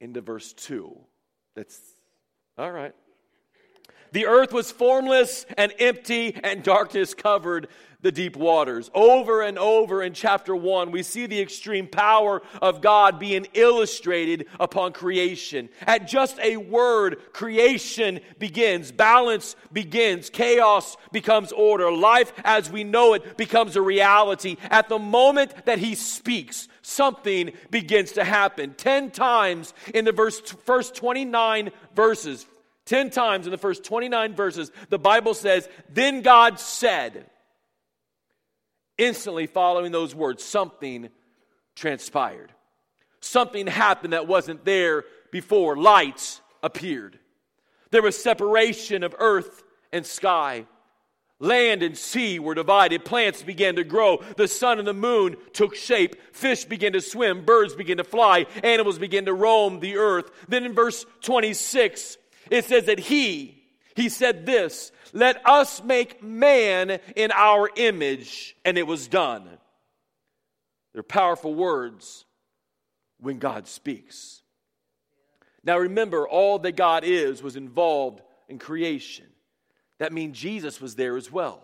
Into 0.00 0.20
verse 0.20 0.52
2. 0.52 0.96
That's 1.56 1.80
all 2.58 2.70
right. 2.70 2.94
The 4.12 4.26
earth 4.26 4.52
was 4.52 4.70
formless 4.70 5.46
and 5.56 5.72
empty, 5.78 6.38
and 6.42 6.62
darkness 6.62 7.14
covered 7.14 7.68
the 8.00 8.12
deep 8.12 8.36
waters. 8.36 8.90
Over 8.94 9.42
and 9.42 9.58
over 9.58 10.02
in 10.02 10.12
chapter 10.12 10.54
1, 10.54 10.92
we 10.92 11.02
see 11.02 11.26
the 11.26 11.40
extreme 11.40 11.88
power 11.88 12.42
of 12.62 12.80
God 12.80 13.18
being 13.18 13.48
illustrated 13.54 14.46
upon 14.60 14.92
creation. 14.92 15.68
At 15.82 16.06
just 16.06 16.38
a 16.38 16.56
word, 16.58 17.32
creation 17.32 18.20
begins, 18.38 18.92
balance 18.92 19.56
begins, 19.72 20.30
chaos 20.30 20.96
becomes 21.10 21.50
order, 21.50 21.90
life 21.90 22.32
as 22.44 22.70
we 22.70 22.84
know 22.84 23.14
it 23.14 23.36
becomes 23.36 23.74
a 23.74 23.82
reality. 23.82 24.56
At 24.70 24.88
the 24.88 25.00
moment 25.00 25.66
that 25.66 25.80
He 25.80 25.96
speaks, 25.96 26.68
something 26.82 27.50
begins 27.70 28.12
to 28.12 28.22
happen. 28.22 28.74
Ten 28.74 29.10
times 29.10 29.74
in 29.92 30.04
the 30.04 30.12
verse, 30.12 30.38
first 30.38 30.94
29 30.94 31.70
verses, 31.96 32.46
10 32.88 33.10
times 33.10 33.46
in 33.46 33.50
the 33.50 33.58
first 33.58 33.84
29 33.84 34.34
verses, 34.34 34.72
the 34.88 34.98
Bible 34.98 35.34
says, 35.34 35.68
Then 35.90 36.22
God 36.22 36.58
said, 36.58 37.26
instantly 38.96 39.46
following 39.46 39.92
those 39.92 40.14
words, 40.14 40.42
something 40.42 41.10
transpired. 41.76 42.50
Something 43.20 43.66
happened 43.66 44.14
that 44.14 44.26
wasn't 44.26 44.64
there 44.64 45.04
before. 45.30 45.76
Lights 45.76 46.40
appeared. 46.62 47.18
There 47.90 48.02
was 48.02 48.20
separation 48.20 49.02
of 49.02 49.14
earth 49.18 49.62
and 49.92 50.06
sky. 50.06 50.66
Land 51.40 51.82
and 51.82 51.96
sea 51.96 52.38
were 52.38 52.54
divided. 52.54 53.04
Plants 53.04 53.42
began 53.42 53.76
to 53.76 53.84
grow. 53.84 54.22
The 54.36 54.48
sun 54.48 54.78
and 54.78 54.88
the 54.88 54.94
moon 54.94 55.36
took 55.52 55.74
shape. 55.74 56.16
Fish 56.34 56.64
began 56.64 56.94
to 56.94 57.00
swim. 57.00 57.44
Birds 57.44 57.74
began 57.74 57.98
to 57.98 58.04
fly. 58.04 58.46
Animals 58.64 58.98
began 58.98 59.26
to 59.26 59.34
roam 59.34 59.78
the 59.78 59.98
earth. 59.98 60.30
Then 60.48 60.64
in 60.64 60.74
verse 60.74 61.06
26, 61.22 62.16
it 62.50 62.64
says 62.64 62.86
that 62.86 62.98
he, 62.98 63.62
he 63.94 64.08
said 64.08 64.46
this, 64.46 64.92
let 65.12 65.46
us 65.46 65.82
make 65.82 66.22
man 66.22 66.98
in 67.16 67.32
our 67.32 67.70
image, 67.76 68.56
and 68.64 68.76
it 68.78 68.86
was 68.86 69.08
done. 69.08 69.48
They're 70.92 71.02
powerful 71.02 71.54
words 71.54 72.24
when 73.20 73.38
God 73.38 73.66
speaks. 73.66 74.42
Now 75.64 75.78
remember, 75.78 76.26
all 76.26 76.58
that 76.60 76.76
God 76.76 77.04
is 77.04 77.42
was 77.42 77.56
involved 77.56 78.22
in 78.48 78.58
creation. 78.58 79.26
That 79.98 80.12
means 80.12 80.38
Jesus 80.38 80.80
was 80.80 80.94
there 80.94 81.16
as 81.16 81.30
well. 81.30 81.62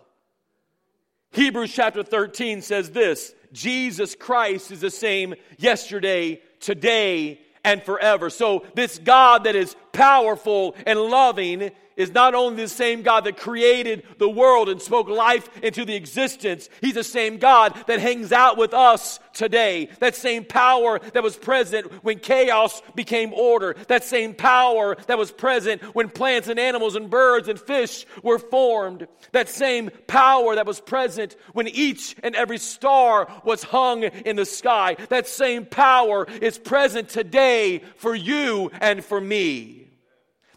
Hebrews 1.31 1.73
chapter 1.73 2.03
13 2.03 2.61
says 2.61 2.91
this 2.91 3.33
Jesus 3.51 4.15
Christ 4.15 4.71
is 4.71 4.81
the 4.81 4.89
same 4.89 5.35
yesterday, 5.57 6.41
today, 6.59 7.41
and 7.63 7.81
forever. 7.81 8.29
So, 8.29 8.65
this 8.75 8.99
God 8.99 9.45
that 9.45 9.55
is 9.55 9.75
powerful 9.95 10.75
and 10.85 10.99
loving 10.99 11.71
is 11.95 12.11
not 12.11 12.35
only 12.35 12.63
the 12.63 12.69
same 12.69 13.01
God 13.01 13.23
that 13.25 13.37
created 13.37 14.03
the 14.17 14.29
world 14.29 14.69
and 14.69 14.81
spoke 14.81 15.07
life 15.07 15.49
into 15.63 15.85
the 15.85 15.95
existence, 15.95 16.69
He's 16.81 16.95
the 16.95 17.03
same 17.03 17.37
God 17.37 17.75
that 17.87 17.99
hangs 17.99 18.31
out 18.31 18.57
with 18.57 18.73
us 18.73 19.19
today. 19.33 19.89
That 19.99 20.15
same 20.15 20.45
power 20.45 20.99
that 21.13 21.23
was 21.23 21.35
present 21.35 22.03
when 22.03 22.19
chaos 22.19 22.81
became 22.95 23.33
order. 23.33 23.75
That 23.87 24.03
same 24.03 24.33
power 24.33 24.95
that 25.07 25.17
was 25.17 25.31
present 25.31 25.81
when 25.95 26.09
plants 26.09 26.47
and 26.47 26.59
animals 26.59 26.95
and 26.95 27.09
birds 27.09 27.47
and 27.47 27.59
fish 27.59 28.05
were 28.23 28.39
formed. 28.39 29.07
That 29.31 29.49
same 29.49 29.89
power 30.07 30.55
that 30.55 30.65
was 30.65 30.81
present 30.81 31.35
when 31.53 31.67
each 31.67 32.15
and 32.23 32.35
every 32.35 32.57
star 32.57 33.27
was 33.43 33.63
hung 33.63 34.03
in 34.03 34.35
the 34.35 34.45
sky. 34.45 34.95
That 35.09 35.27
same 35.27 35.65
power 35.65 36.27
is 36.41 36.57
present 36.57 37.09
today 37.09 37.79
for 37.97 38.15
you 38.15 38.71
and 38.81 39.03
for 39.03 39.19
me. 39.19 39.84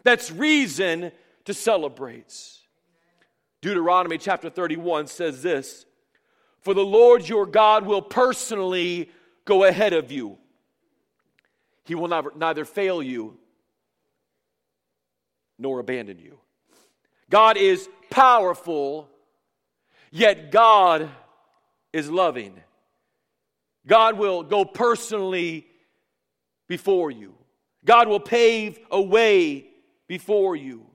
That's 0.03 0.31
reason 0.31 1.11
to 1.45 1.53
celebrate. 1.53 2.33
Deuteronomy 3.61 4.17
chapter 4.17 4.49
31 4.49 5.07
says 5.07 5.41
this 5.41 5.85
For 6.61 6.73
the 6.73 6.85
Lord 6.85 7.27
your 7.27 7.45
God 7.45 7.85
will 7.85 8.01
personally 8.01 9.09
go 9.45 9.63
ahead 9.63 9.93
of 9.93 10.11
you, 10.11 10.37
He 11.85 11.95
will 11.95 12.07
never, 12.07 12.31
neither 12.35 12.65
fail 12.65 13.01
you 13.01 13.37
nor 15.57 15.79
abandon 15.79 16.19
you. 16.19 16.39
God 17.29 17.57
is 17.57 17.89
powerful, 18.09 19.09
yet 20.11 20.51
God 20.51 21.09
is 21.91 22.09
loving. 22.09 22.59
God 23.85 24.17
will 24.17 24.43
go 24.43 24.65
personally 24.65 25.67
before 26.67 27.11
you. 27.11 27.33
God 27.83 28.07
will 28.07 28.19
pave 28.19 28.79
a 28.91 29.01
way 29.01 29.68
before 30.09 30.57
you. 30.57 30.85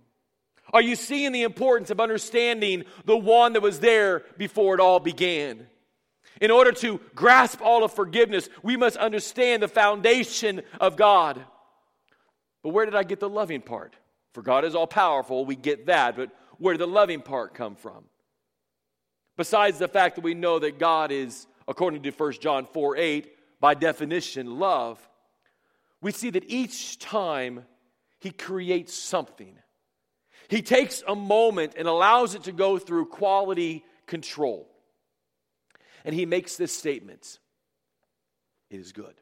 Are 0.75 0.83
you 0.83 0.97
seeing 0.97 1.33
the 1.33 1.45
importance 1.45 1.91
of 1.91 2.01
understanding 2.01 2.85
the 3.05 3.17
one 3.17 3.55
that 3.55 3.63
was 3.63 3.81
there 3.81 4.25
before 4.37 4.75
it 4.75 4.81
all 4.81 5.01
began? 5.01 5.67
In 6.41 6.51
order 6.51 6.73
to 6.73 7.01
grasp 7.15 7.63
all 7.63 7.85
of 7.85 7.93
forgiveness, 7.93 8.49
we 8.63 8.77
must 8.77 8.97
understand 8.97 9.63
the 9.63 9.69
foundation 9.69 10.63
of 10.81 10.97
God. 10.97 11.43
But 12.63 12.71
where 12.71 12.85
did 12.85 12.97
I 12.97 13.05
get 13.05 13.21
the 13.21 13.29
loving 13.29 13.61
part? 13.63 13.95
For 14.33 14.43
God 14.43 14.65
is 14.65 14.75
all 14.75 14.89
powerful, 14.89 15.47
we 15.47 15.55
get 15.55 15.87
that, 15.87 16.17
but 16.17 16.31
where 16.59 16.75
did 16.75 16.81
the 16.81 16.89
loving 16.89 17.21
part 17.21 17.55
come 17.55 17.77
from? 17.77 18.05
Besides 19.37 19.79
the 19.79 19.87
fact 19.87 20.17
that 20.17 20.25
we 20.25 20.35
know 20.35 20.59
that 20.59 20.81
God 20.81 21.13
is, 21.13 21.47
according 21.69 22.03
to 22.03 22.11
1 22.11 22.33
John 22.41 22.67
4 22.67 22.97
8, 22.97 23.61
by 23.61 23.75
definition, 23.75 24.59
love, 24.59 24.99
we 26.01 26.11
see 26.11 26.31
that 26.31 26.45
each 26.49 26.99
time 26.99 27.65
He 28.25 28.31
creates 28.31 28.95
something, 28.95 29.59
He 30.49 30.63
takes 30.63 31.03
a 31.07 31.15
moment 31.15 31.75
and 31.77 31.87
allows 31.87 32.35
it 32.35 32.45
to 32.45 32.53
go 32.53 32.79
through 32.79 33.07
quality 33.07 33.85
control. 34.07 34.67
And 36.07 36.15
He 36.15 36.25
makes 36.25 36.57
this 36.57 36.75
statement 36.75 37.39
It 38.71 38.81
is 38.81 38.93
good. 38.93 39.15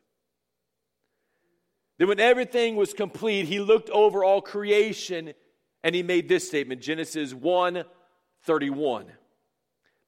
Then, 1.99 2.07
when 2.07 2.21
everything 2.21 2.77
was 2.77 2.95
complete, 2.95 3.47
he 3.47 3.59
looked 3.59 3.91
over 3.91 4.23
all 4.23 4.41
creation 4.41 5.35
and 5.83 5.95
he 5.97 6.05
made 6.05 6.29
this 6.29 6.47
statement 6.47 6.81
Genesis 6.81 7.35
1 7.35 7.85
31. 8.45 9.07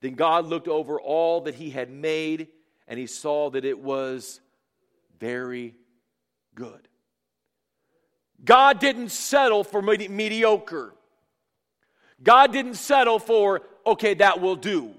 Then 0.03 0.15
God 0.15 0.47
looked 0.47 0.69
over 0.69 1.01
all 1.01 1.41
that 1.43 1.57
he 1.57 1.71
had 1.71 1.91
made 1.91 2.47
and 2.87 2.97
he 2.97 3.09
saw 3.09 3.51
that 3.51 3.65
it 3.65 3.81
was 3.81 4.41
very 5.19 5.75
good. 6.55 6.89
God 8.43 8.79
didn't 8.79 9.11
settle 9.11 9.65
for 9.65 9.83
medi- 9.83 10.09
mediocre. 10.09 10.95
God 12.23 12.53
didn't 12.53 12.75
settle 12.75 13.19
for, 13.19 13.63
okay, 13.87 14.15
that 14.15 14.41
will 14.41 14.57
do. 14.57 14.95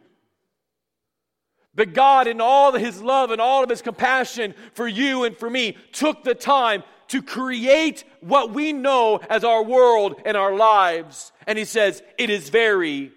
But 1.73 1.93
God, 1.93 2.27
in 2.27 2.39
all 2.39 2.73
of 2.73 2.81
His 2.81 3.01
love 3.01 3.31
and 3.31 3.41
all 3.41 3.63
of 3.63 3.69
His 3.69 3.81
compassion 3.81 4.53
for 4.73 4.87
you 4.87 5.25
and 5.25 5.37
for 5.37 5.49
me, 5.49 5.77
took 5.91 6.23
the 6.23 6.35
time 6.35 6.83
to 7.09 7.21
create 7.21 8.03
what 8.21 8.51
we 8.51 8.73
know 8.73 9.19
as 9.29 9.43
our 9.43 9.63
world 9.63 10.21
and 10.25 10.37
our 10.37 10.55
lives. 10.55 11.31
And 11.45 11.57
He 11.57 11.65
says, 11.65 12.01
It 12.17 12.29
is 12.29 12.49
very 12.49 13.11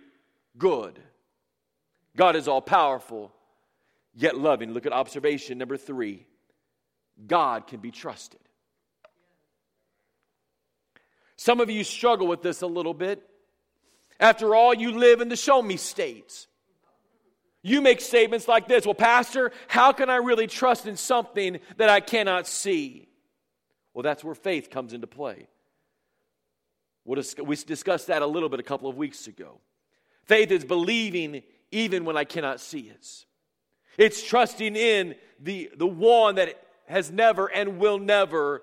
good. 0.57 0.99
God 2.17 2.35
is 2.35 2.49
all 2.49 2.61
powerful, 2.61 3.33
yet 4.15 4.37
loving. 4.37 4.73
Look 4.73 4.87
at 4.87 4.93
observation 4.93 5.57
number 5.57 5.77
three 5.77 6.27
God 7.27 7.67
can 7.67 7.81
be 7.81 7.91
trusted. 7.91 8.41
Some 11.39 11.61
of 11.61 11.71
you 11.71 11.85
struggle 11.85 12.27
with 12.27 12.43
this 12.43 12.63
a 12.63 12.67
little 12.67 12.93
bit. 12.93 13.23
After 14.19 14.57
all, 14.57 14.75
you 14.75 14.91
live 14.91 15.21
in 15.21 15.29
the 15.29 15.37
show 15.37 15.63
me 15.63 15.77
states. 15.77 16.49
You 17.63 17.81
make 17.81 18.01
statements 18.01 18.49
like 18.49 18.67
this 18.67 18.85
Well, 18.85 18.95
Pastor, 18.95 19.53
how 19.69 19.93
can 19.93 20.11
I 20.11 20.17
really 20.17 20.49
trust 20.49 20.87
in 20.87 20.97
something 20.97 21.61
that 21.77 21.89
I 21.89 22.01
cannot 22.01 22.49
see? 22.49 23.09
Well, 23.95 24.03
that's 24.03 24.25
where 24.25 24.35
faith 24.35 24.69
comes 24.69 24.93
into 24.93 25.07
play. 25.07 25.47
We 27.05 27.57
discussed 27.57 28.09
that 28.09 28.21
a 28.21 28.27
little 28.27 28.49
bit 28.49 28.61
a 28.61 28.65
couple 28.65 28.89
of 28.91 28.97
weeks 28.97 29.29
ago. 29.29 29.61
Faith 30.25 30.51
is 30.51 30.65
believing 30.65 31.43
even 31.71 32.05
when 32.05 32.17
I 32.17 32.25
cannot 32.25 32.61
see 32.61 32.81
it. 32.81 33.25
It's 33.97 34.23
trusting 34.23 34.75
in 34.75 35.15
the, 35.41 35.71
the 35.77 35.87
one 35.87 36.35
that 36.35 36.61
has 36.87 37.11
never 37.13 37.47
and 37.47 37.79
will 37.79 37.99
never 37.99 38.63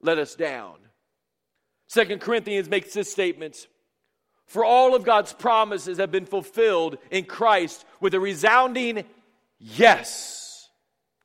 let 0.00 0.18
us 0.18 0.34
down. 0.34 0.76
Second 1.86 2.20
Corinthians 2.20 2.68
makes 2.68 2.92
this 2.92 3.10
statement 3.10 3.66
for 4.46 4.64
all 4.64 4.94
of 4.94 5.04
God's 5.04 5.32
promises 5.32 5.98
have 5.98 6.10
been 6.10 6.26
fulfilled 6.26 6.98
in 7.10 7.24
Christ 7.24 7.84
with 8.00 8.14
a 8.14 8.20
resounding 8.20 9.04
yes. 9.58 10.68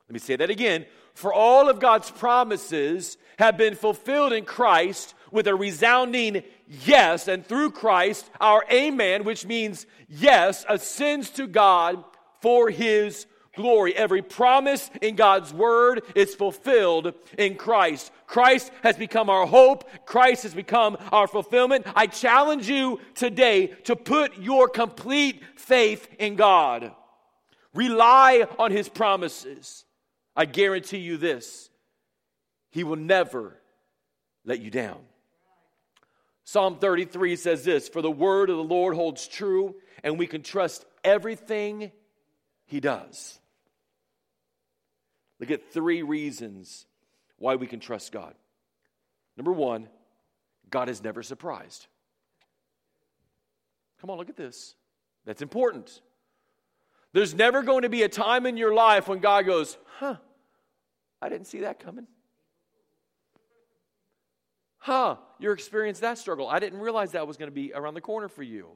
Let 0.07 0.13
me 0.13 0.19
say 0.19 0.35
that 0.35 0.49
again. 0.49 0.85
For 1.13 1.33
all 1.33 1.69
of 1.69 1.79
God's 1.79 2.09
promises 2.09 3.17
have 3.37 3.57
been 3.57 3.75
fulfilled 3.75 4.33
in 4.33 4.45
Christ 4.45 5.13
with 5.31 5.47
a 5.47 5.55
resounding 5.55 6.43
yes. 6.67 7.27
And 7.27 7.45
through 7.45 7.71
Christ, 7.71 8.29
our 8.39 8.63
amen, 8.71 9.25
which 9.25 9.45
means 9.45 9.85
yes, 10.07 10.65
ascends 10.67 11.29
to 11.31 11.45
God 11.45 12.03
for 12.41 12.69
his 12.69 13.25
glory. 13.59 13.93
Every 13.93 14.21
promise 14.21 14.89
in 15.01 15.17
God's 15.17 15.53
word 15.53 16.01
is 16.15 16.33
fulfilled 16.33 17.13
in 17.37 17.55
Christ. 17.55 18.09
Christ 18.25 18.71
has 18.83 18.95
become 18.95 19.29
our 19.29 19.45
hope. 19.45 19.89
Christ 20.05 20.43
has 20.43 20.53
become 20.53 20.95
our 21.11 21.27
fulfillment. 21.27 21.85
I 21.93 22.07
challenge 22.07 22.69
you 22.69 23.01
today 23.15 23.67
to 23.83 23.97
put 23.97 24.37
your 24.37 24.69
complete 24.69 25.43
faith 25.57 26.07
in 26.19 26.37
God. 26.37 26.93
Rely 27.73 28.47
on 28.57 28.71
his 28.71 28.87
promises. 28.87 29.83
I 30.37 30.45
guarantee 30.45 30.99
you 30.99 31.17
this 31.17 31.69
He 32.69 32.85
will 32.85 32.95
never 32.95 33.59
let 34.45 34.61
you 34.61 34.71
down. 34.71 34.99
Psalm 36.45 36.77
33 36.79 37.35
says 37.35 37.65
this 37.65 37.89
For 37.89 38.01
the 38.01 38.09
word 38.09 38.49
of 38.49 38.55
the 38.55 38.63
Lord 38.63 38.95
holds 38.95 39.27
true, 39.27 39.75
and 40.01 40.17
we 40.17 40.27
can 40.27 40.43
trust 40.43 40.85
everything 41.03 41.91
he 42.69 42.79
does. 42.79 43.38
Look 45.39 45.51
at 45.51 45.71
three 45.71 46.01
reasons 46.01 46.85
why 47.37 47.55
we 47.55 47.67
can 47.67 47.79
trust 47.79 48.11
God. 48.11 48.35
Number 49.37 49.53
one, 49.53 49.87
God 50.69 50.89
is 50.89 51.03
never 51.03 51.23
surprised. 51.23 51.87
Come 54.01 54.09
on, 54.09 54.17
look 54.17 54.29
at 54.29 54.35
this. 54.35 54.75
That's 55.25 55.41
important. 55.41 56.01
There's 57.13 57.33
never 57.33 57.63
going 57.63 57.83
to 57.83 57.89
be 57.89 58.03
a 58.03 58.09
time 58.09 58.45
in 58.45 58.57
your 58.57 58.73
life 58.73 59.07
when 59.07 59.19
God 59.19 59.45
goes, 59.45 59.77
huh, 59.97 60.17
I 61.21 61.29
didn't 61.29 61.47
see 61.47 61.61
that 61.61 61.79
coming. 61.79 62.07
Huh, 64.77 65.17
you 65.39 65.51
experienced 65.51 66.01
that 66.01 66.17
struggle. 66.17 66.47
I 66.47 66.59
didn't 66.59 66.79
realize 66.79 67.11
that 67.11 67.27
was 67.27 67.37
going 67.37 67.49
to 67.49 67.55
be 67.55 67.73
around 67.73 67.95
the 67.95 68.01
corner 68.01 68.27
for 68.27 68.43
you. 68.43 68.69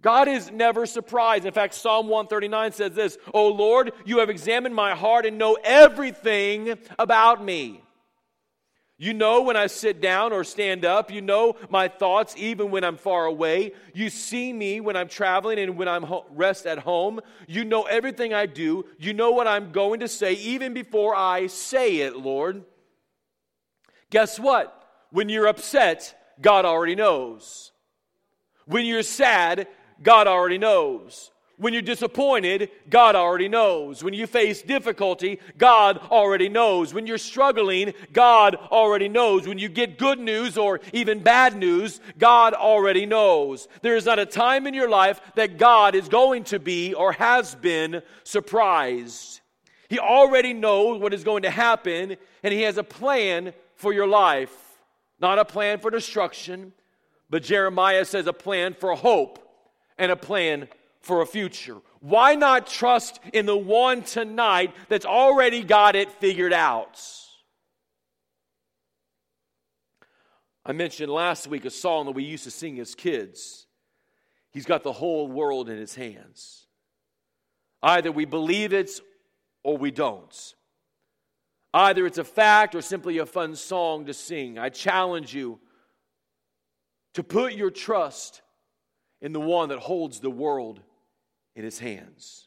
God 0.00 0.28
is 0.28 0.50
never 0.50 0.86
surprised. 0.86 1.44
In 1.44 1.52
fact, 1.52 1.74
Psalm 1.74 2.08
139 2.08 2.72
says 2.72 2.92
this 2.92 3.18
O 3.34 3.48
Lord, 3.48 3.92
you 4.04 4.18
have 4.18 4.30
examined 4.30 4.74
my 4.74 4.94
heart 4.94 5.26
and 5.26 5.38
know 5.38 5.58
everything 5.62 6.78
about 6.98 7.42
me. 7.44 7.82
You 9.00 9.14
know 9.14 9.42
when 9.42 9.56
I 9.56 9.68
sit 9.68 10.00
down 10.00 10.32
or 10.32 10.42
stand 10.42 10.84
up. 10.84 11.12
You 11.12 11.20
know 11.20 11.54
my 11.70 11.86
thoughts 11.86 12.34
even 12.36 12.72
when 12.72 12.82
I'm 12.82 12.96
far 12.96 13.26
away. 13.26 13.72
You 13.94 14.10
see 14.10 14.52
me 14.52 14.80
when 14.80 14.96
I'm 14.96 15.06
traveling 15.06 15.60
and 15.60 15.76
when 15.76 15.86
I'm 15.86 16.02
ho- 16.02 16.26
rest 16.30 16.66
at 16.66 16.80
home. 16.80 17.20
You 17.46 17.64
know 17.64 17.84
everything 17.84 18.34
I 18.34 18.46
do. 18.46 18.84
You 18.98 19.14
know 19.14 19.30
what 19.30 19.46
I'm 19.46 19.70
going 19.70 20.00
to 20.00 20.08
say 20.08 20.32
even 20.34 20.74
before 20.74 21.14
I 21.14 21.46
say 21.46 21.98
it, 21.98 22.16
Lord. 22.16 22.64
Guess 24.10 24.40
what? 24.40 24.74
When 25.10 25.28
you're 25.28 25.46
upset, 25.46 26.16
God 26.40 26.64
already 26.64 26.96
knows. 26.96 27.70
When 28.66 28.84
you're 28.84 29.04
sad, 29.04 29.68
God 30.02 30.26
already 30.26 30.58
knows. 30.58 31.30
When 31.58 31.72
you're 31.72 31.82
disappointed, 31.82 32.70
God 32.88 33.16
already 33.16 33.48
knows. 33.48 34.04
When 34.04 34.14
you 34.14 34.28
face 34.28 34.62
difficulty, 34.62 35.40
God 35.58 35.98
already 36.08 36.48
knows. 36.48 36.94
When 36.94 37.04
you're 37.08 37.18
struggling, 37.18 37.94
God 38.12 38.54
already 38.54 39.08
knows. 39.08 39.48
When 39.48 39.58
you 39.58 39.68
get 39.68 39.98
good 39.98 40.20
news 40.20 40.56
or 40.56 40.80
even 40.92 41.20
bad 41.20 41.56
news, 41.56 42.00
God 42.16 42.54
already 42.54 43.06
knows. 43.06 43.66
There 43.82 43.96
is 43.96 44.06
not 44.06 44.20
a 44.20 44.26
time 44.26 44.68
in 44.68 44.74
your 44.74 44.88
life 44.88 45.20
that 45.34 45.58
God 45.58 45.96
is 45.96 46.08
going 46.08 46.44
to 46.44 46.60
be 46.60 46.94
or 46.94 47.10
has 47.12 47.56
been 47.56 48.02
surprised. 48.22 49.40
He 49.88 49.98
already 49.98 50.54
knows 50.54 51.00
what 51.00 51.12
is 51.12 51.24
going 51.24 51.42
to 51.42 51.50
happen, 51.50 52.16
and 52.44 52.54
He 52.54 52.62
has 52.62 52.78
a 52.78 52.84
plan 52.84 53.52
for 53.74 53.92
your 53.92 54.06
life. 54.06 54.54
Not 55.18 55.40
a 55.40 55.44
plan 55.44 55.80
for 55.80 55.90
destruction, 55.90 56.72
but 57.28 57.42
Jeremiah 57.42 58.04
says 58.04 58.28
a 58.28 58.32
plan 58.32 58.74
for 58.74 58.94
hope 58.94 59.44
and 59.98 60.12
a 60.12 60.16
plan 60.16 60.68
for 61.00 61.20
a 61.20 61.26
future. 61.26 61.76
Why 62.00 62.34
not 62.34 62.66
trust 62.66 63.20
in 63.32 63.46
the 63.46 63.56
one 63.56 64.02
tonight 64.02 64.74
that's 64.88 65.06
already 65.06 65.62
got 65.62 65.96
it 65.96 66.12
figured 66.12 66.52
out? 66.52 67.00
I 70.64 70.72
mentioned 70.72 71.10
last 71.10 71.46
week 71.46 71.64
a 71.64 71.70
song 71.70 72.06
that 72.06 72.12
we 72.12 72.24
used 72.24 72.44
to 72.44 72.50
sing 72.50 72.78
as 72.78 72.94
kids. 72.94 73.66
He's 74.50 74.66
got 74.66 74.82
the 74.82 74.92
whole 74.92 75.26
world 75.26 75.68
in 75.68 75.78
his 75.78 75.94
hands. 75.94 76.66
Either 77.82 78.12
we 78.12 78.24
believe 78.24 78.72
it 78.72 78.90
or 79.62 79.78
we 79.78 79.90
don't. 79.90 80.54
Either 81.72 82.06
it's 82.06 82.18
a 82.18 82.24
fact 82.24 82.74
or 82.74 82.82
simply 82.82 83.18
a 83.18 83.26
fun 83.26 83.54
song 83.54 84.06
to 84.06 84.14
sing. 84.14 84.58
I 84.58 84.68
challenge 84.68 85.34
you 85.34 85.58
to 87.14 87.22
put 87.22 87.54
your 87.54 87.70
trust 87.70 88.42
in 89.20 89.32
the 89.32 89.40
one 89.40 89.70
that 89.70 89.78
holds 89.78 90.20
the 90.20 90.30
world 90.30 90.80
in 91.54 91.64
his 91.64 91.78
hands 91.78 92.46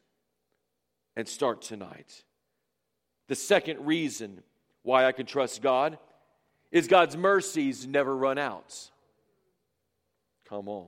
and 1.15 1.27
start 1.27 1.61
tonight. 1.61 2.23
The 3.27 3.35
second 3.35 3.85
reason 3.85 4.41
why 4.83 5.05
I 5.05 5.11
can 5.11 5.25
trust 5.25 5.61
God 5.61 5.97
is 6.71 6.87
God's 6.87 7.17
mercies 7.17 7.85
never 7.85 8.15
run 8.15 8.37
out. 8.37 8.89
Come 10.47 10.69
on. 10.69 10.87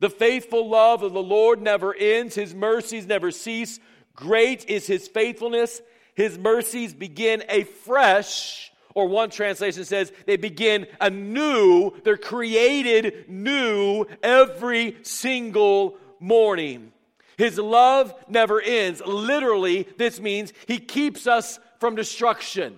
The 0.00 0.10
faithful 0.10 0.68
love 0.68 1.02
of 1.02 1.12
the 1.12 1.22
Lord 1.22 1.60
never 1.60 1.94
ends, 1.94 2.34
His 2.34 2.54
mercies 2.54 3.06
never 3.06 3.30
cease. 3.30 3.78
Great 4.14 4.68
is 4.68 4.86
His 4.86 5.06
faithfulness. 5.06 5.82
His 6.14 6.38
mercies 6.38 6.94
begin 6.94 7.44
afresh, 7.48 8.72
or 8.94 9.06
one 9.06 9.30
translation 9.30 9.84
says 9.84 10.12
they 10.26 10.36
begin 10.36 10.86
anew. 11.00 11.92
They're 12.04 12.16
created 12.16 13.28
new 13.28 14.06
every 14.22 14.96
single 15.02 15.96
morning. 16.18 16.92
His 17.36 17.58
love 17.58 18.14
never 18.28 18.60
ends. 18.60 19.00
Literally, 19.04 19.88
this 19.96 20.20
means 20.20 20.52
He 20.66 20.78
keeps 20.78 21.26
us 21.26 21.58
from 21.78 21.94
destruction. 21.94 22.76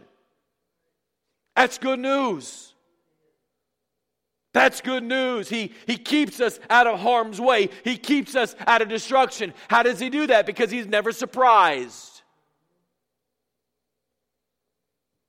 That's 1.56 1.78
good 1.78 1.98
news. 1.98 2.72
That's 4.52 4.82
good 4.82 5.02
news. 5.02 5.48
He, 5.48 5.72
he 5.86 5.96
keeps 5.96 6.40
us 6.40 6.60
out 6.68 6.86
of 6.86 7.00
harm's 7.00 7.40
way. 7.40 7.70
He 7.84 7.96
keeps 7.96 8.34
us 8.34 8.54
out 8.66 8.82
of 8.82 8.88
destruction. 8.88 9.54
How 9.68 9.82
does 9.82 9.98
he 9.98 10.10
do 10.10 10.26
that? 10.26 10.44
Because 10.44 10.70
he's 10.70 10.86
never 10.86 11.10
surprised. 11.12 12.11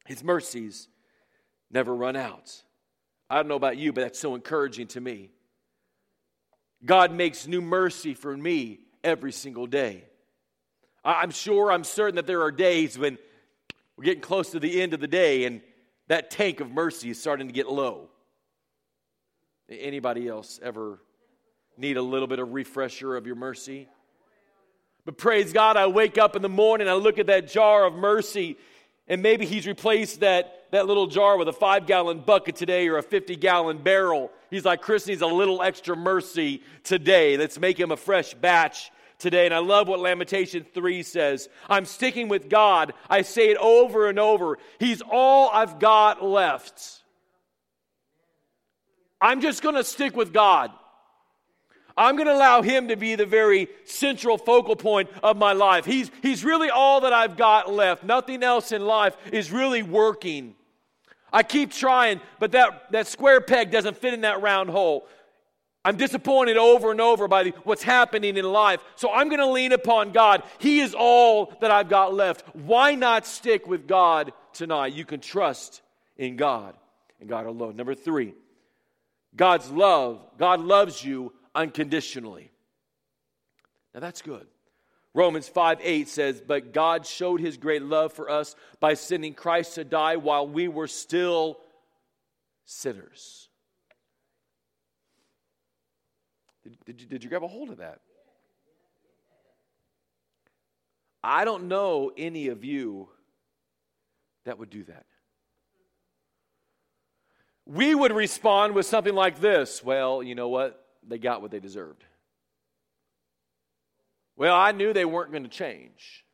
His 0.06 0.24
mercies 0.24 0.88
never 1.72 1.96
run 1.96 2.16
out. 2.16 2.63
I 3.30 3.38
don't 3.38 3.48
know 3.48 3.56
about 3.56 3.78
you, 3.78 3.94
but 3.94 4.02
that's 4.02 4.20
so 4.20 4.36
encouraging 4.36 4.88
to 4.88 5.02
me. 5.02 5.32
God 6.86 7.13
makes 7.13 7.48
new 7.48 7.62
mercy 7.62 8.13
for 8.13 8.36
me 8.36 8.80
every 9.04 9.32
single 9.32 9.68
day. 9.68 10.04
I'm 11.06 11.32
sure, 11.32 11.72
I'm 11.72 11.84
certain 11.84 12.16
that 12.16 12.28
there 12.28 12.42
are 12.44 12.52
days 12.52 12.98
when 12.98 13.18
we're 13.98 14.06
getting 14.06 14.22
close 14.22 14.52
to 14.52 14.60
the 14.60 14.82
end 14.82 14.94
of 14.94 15.00
the 15.00 15.08
day 15.08 15.46
and 15.46 15.62
that 16.08 16.32
tank 16.32 16.60
of 16.60 16.72
mercy 16.72 17.10
is 17.10 17.20
starting 17.20 17.48
to 17.48 17.54
get 17.54 17.70
low. 17.70 18.10
Anybody 19.70 20.28
else 20.28 20.60
ever 20.62 21.00
need 21.78 21.98
a 21.98 22.02
little 22.02 22.28
bit 22.28 22.39
of 22.39 22.54
refresher 22.54 23.16
of 23.16 23.26
your 23.26 23.36
mercy? 23.36 23.88
But 25.06 25.18
praise 25.18 25.52
God, 25.52 25.76
I 25.76 25.88
wake 25.88 26.18
up 26.18 26.36
in 26.36 26.42
the 26.42 26.50
morning, 26.50 26.88
I 26.88 26.94
look 26.94 27.18
at 27.18 27.28
that 27.28 27.48
jar 27.48 27.86
of 27.86 27.94
mercy, 27.94 28.58
and 29.08 29.22
maybe 29.22 29.46
He's 29.46 29.68
replaced 29.68 30.22
that, 30.22 30.66
that 30.72 30.88
little 30.88 31.08
jar 31.08 31.38
with 31.38 31.48
a 31.48 31.54
five 31.54 31.86
gallon 31.86 32.20
bucket 32.20 32.56
today 32.56 32.88
or 32.88 32.98
a 32.98 33.04
50 33.04 33.36
gallon 33.36 33.78
barrel. 33.80 34.32
He's 34.50 34.66
like, 34.66 34.82
Chris 34.82 35.08
needs 35.08 35.22
a 35.22 35.28
little 35.28 35.62
extra 35.62 35.96
mercy 35.96 36.62
today. 36.84 37.38
Let's 37.38 37.60
make 37.60 37.80
Him 37.80 37.92
a 37.92 37.98
fresh 37.98 38.34
batch 38.34 38.92
today. 39.20 39.46
And 39.46 39.54
I 39.54 39.60
love 39.60 39.88
what 39.88 40.00
Lamentation 40.00 40.66
3 40.74 41.04
says 41.04 41.50
I'm 41.70 41.86
sticking 41.86 42.28
with 42.28 42.50
God. 42.50 42.94
I 43.10 43.22
say 43.22 43.50
it 43.50 43.58
over 43.58 44.08
and 44.08 44.20
over. 44.20 44.58
He's 44.80 45.02
all 45.02 45.50
I've 45.50 45.80
got 45.80 46.24
left. 46.24 47.02
I'm 49.20 49.39
just 49.39 49.63
going 49.63 49.76
to 49.76 49.86
stick 49.86 50.18
with 50.18 50.34
God. 50.34 50.72
I'm 51.95 52.15
going 52.15 52.27
to 52.27 52.34
allow 52.34 52.62
Him 52.62 52.88
to 52.88 52.95
be 52.95 53.15
the 53.15 53.25
very 53.25 53.67
central 53.86 54.38
focal 54.38 54.75
point 54.75 55.10
of 55.21 55.38
my 55.38 55.53
life. 55.53 55.86
He's, 55.86 56.10
he's 56.21 56.43
really 56.43 56.69
all 56.69 57.01
that 57.01 57.13
I've 57.13 57.38
got 57.38 57.71
left. 57.71 58.03
Nothing 58.03 58.43
else 58.43 58.71
in 58.71 58.86
life 58.86 59.15
is 59.32 59.51
really 59.51 59.84
working. 59.84 60.56
I 61.32 61.43
keep 61.43 61.71
trying, 61.71 62.21
but 62.39 62.51
that, 62.51 62.91
that 62.91 63.08
square 63.08 63.41
peg 63.41 63.71
doesn't 63.71 63.97
fit 63.97 64.13
in 64.13 64.21
that 64.21 64.41
round 64.41 64.69
hole. 64.69 65.08
I'm 65.86 65.97
disappointed 65.97 66.56
over 66.56 66.91
and 66.91 67.01
over 67.01 67.27
by 67.27 67.43
the, 67.43 67.49
what's 67.63 67.84
happening 67.84 68.38
in 68.38 68.45
life. 68.45 68.82
So 68.95 69.12
I'm 69.12 69.27
going 69.27 69.39
to 69.39 69.47
lean 69.47 69.73
upon 69.73 70.12
God. 70.12 70.43
He 70.60 70.79
is 70.79 70.95
all 70.97 71.53
that 71.60 71.71
I've 71.71 71.89
got 71.89 72.13
left. 72.13 72.43
Why 72.56 72.95
not 72.95 73.25
stick 73.25 73.67
with 73.67 73.88
God 73.88 74.32
tonight? 74.53 74.93
You 74.93 75.03
can 75.03 75.19
trust 75.19 75.82
in 76.17 76.38
God 76.38 76.75
and 77.19 77.27
God 77.27 77.47
alone. 77.47 77.75
Number 77.75 77.95
three, 77.95 78.34
God's 79.36 79.69
love. 79.71 80.21
God 80.38 80.62
loves 80.62 81.03
you 81.03 81.34
unconditionally. 81.56 82.52
Now 83.94 84.00
that's 84.00 84.22
good. 84.22 84.48
Romans 85.13 85.48
5 85.48 85.80
8 85.82 86.08
says, 86.08 86.42
But 86.42 86.74
God 86.74 87.06
showed 87.06 87.39
his 87.39 87.58
great 87.58 87.84
love 87.84 88.13
for 88.13 88.30
us 88.30 88.56
by 88.80 88.96
sending 88.96 89.34
Christ 89.34 89.76
to 89.76 89.84
die 89.84 90.16
while 90.16 90.48
we 90.48 90.68
were 90.68 90.88
still 90.88 91.60
sinners. 92.66 93.50
Did, 96.63 96.78
did, 96.86 97.02
you, 97.02 97.08
did 97.08 97.24
you 97.24 97.30
grab 97.30 97.44
a 97.44 97.48
hold 97.48 97.70
of 97.70 97.78
that? 97.78 98.00
I 101.24 101.46
don't 101.46 101.68
know 101.68 102.12
any 102.18 102.48
of 102.48 102.66
you 102.66 103.10
that 104.46 104.60
would 104.60 104.70
do 104.70 104.84
that. 104.86 105.06
We 107.66 107.96
would 107.96 108.12
respond 108.12 108.76
with 108.76 108.86
something 108.86 109.13
like 109.13 109.39
this 109.39 109.84
Well, 109.84 110.24
you 110.24 110.36
know 110.36 110.50
what? 110.50 110.83
They 111.08 111.18
got 111.18 111.42
what 111.42 111.52
they 111.52 111.60
deserved. 111.60 112.04
Well, 114.36 114.56
I 114.56 114.72
knew 114.72 114.94
they 114.94 115.06
weren't 115.06 115.32
going 115.32 115.44
to 115.44 115.50
change. 115.50 116.26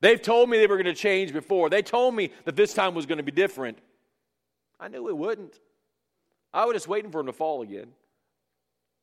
They've 0.00 0.20
told 0.20 0.50
me 0.50 0.58
they 0.58 0.66
were 0.66 0.76
going 0.76 0.94
to 0.94 1.00
change 1.00 1.32
before. 1.32 1.70
They 1.70 1.82
told 1.82 2.14
me 2.14 2.30
that 2.44 2.56
this 2.56 2.74
time 2.74 2.94
was 2.94 3.06
going 3.06 3.18
to 3.18 3.24
be 3.24 3.32
different. 3.32 3.78
I 4.78 4.88
knew 4.88 5.08
it 5.08 5.16
wouldn't. 5.16 5.58
I 6.52 6.64
was 6.64 6.74
just 6.74 6.88
waiting 6.88 7.10
for 7.10 7.18
them 7.18 7.26
to 7.26 7.32
fall 7.32 7.62
again. 7.62 7.88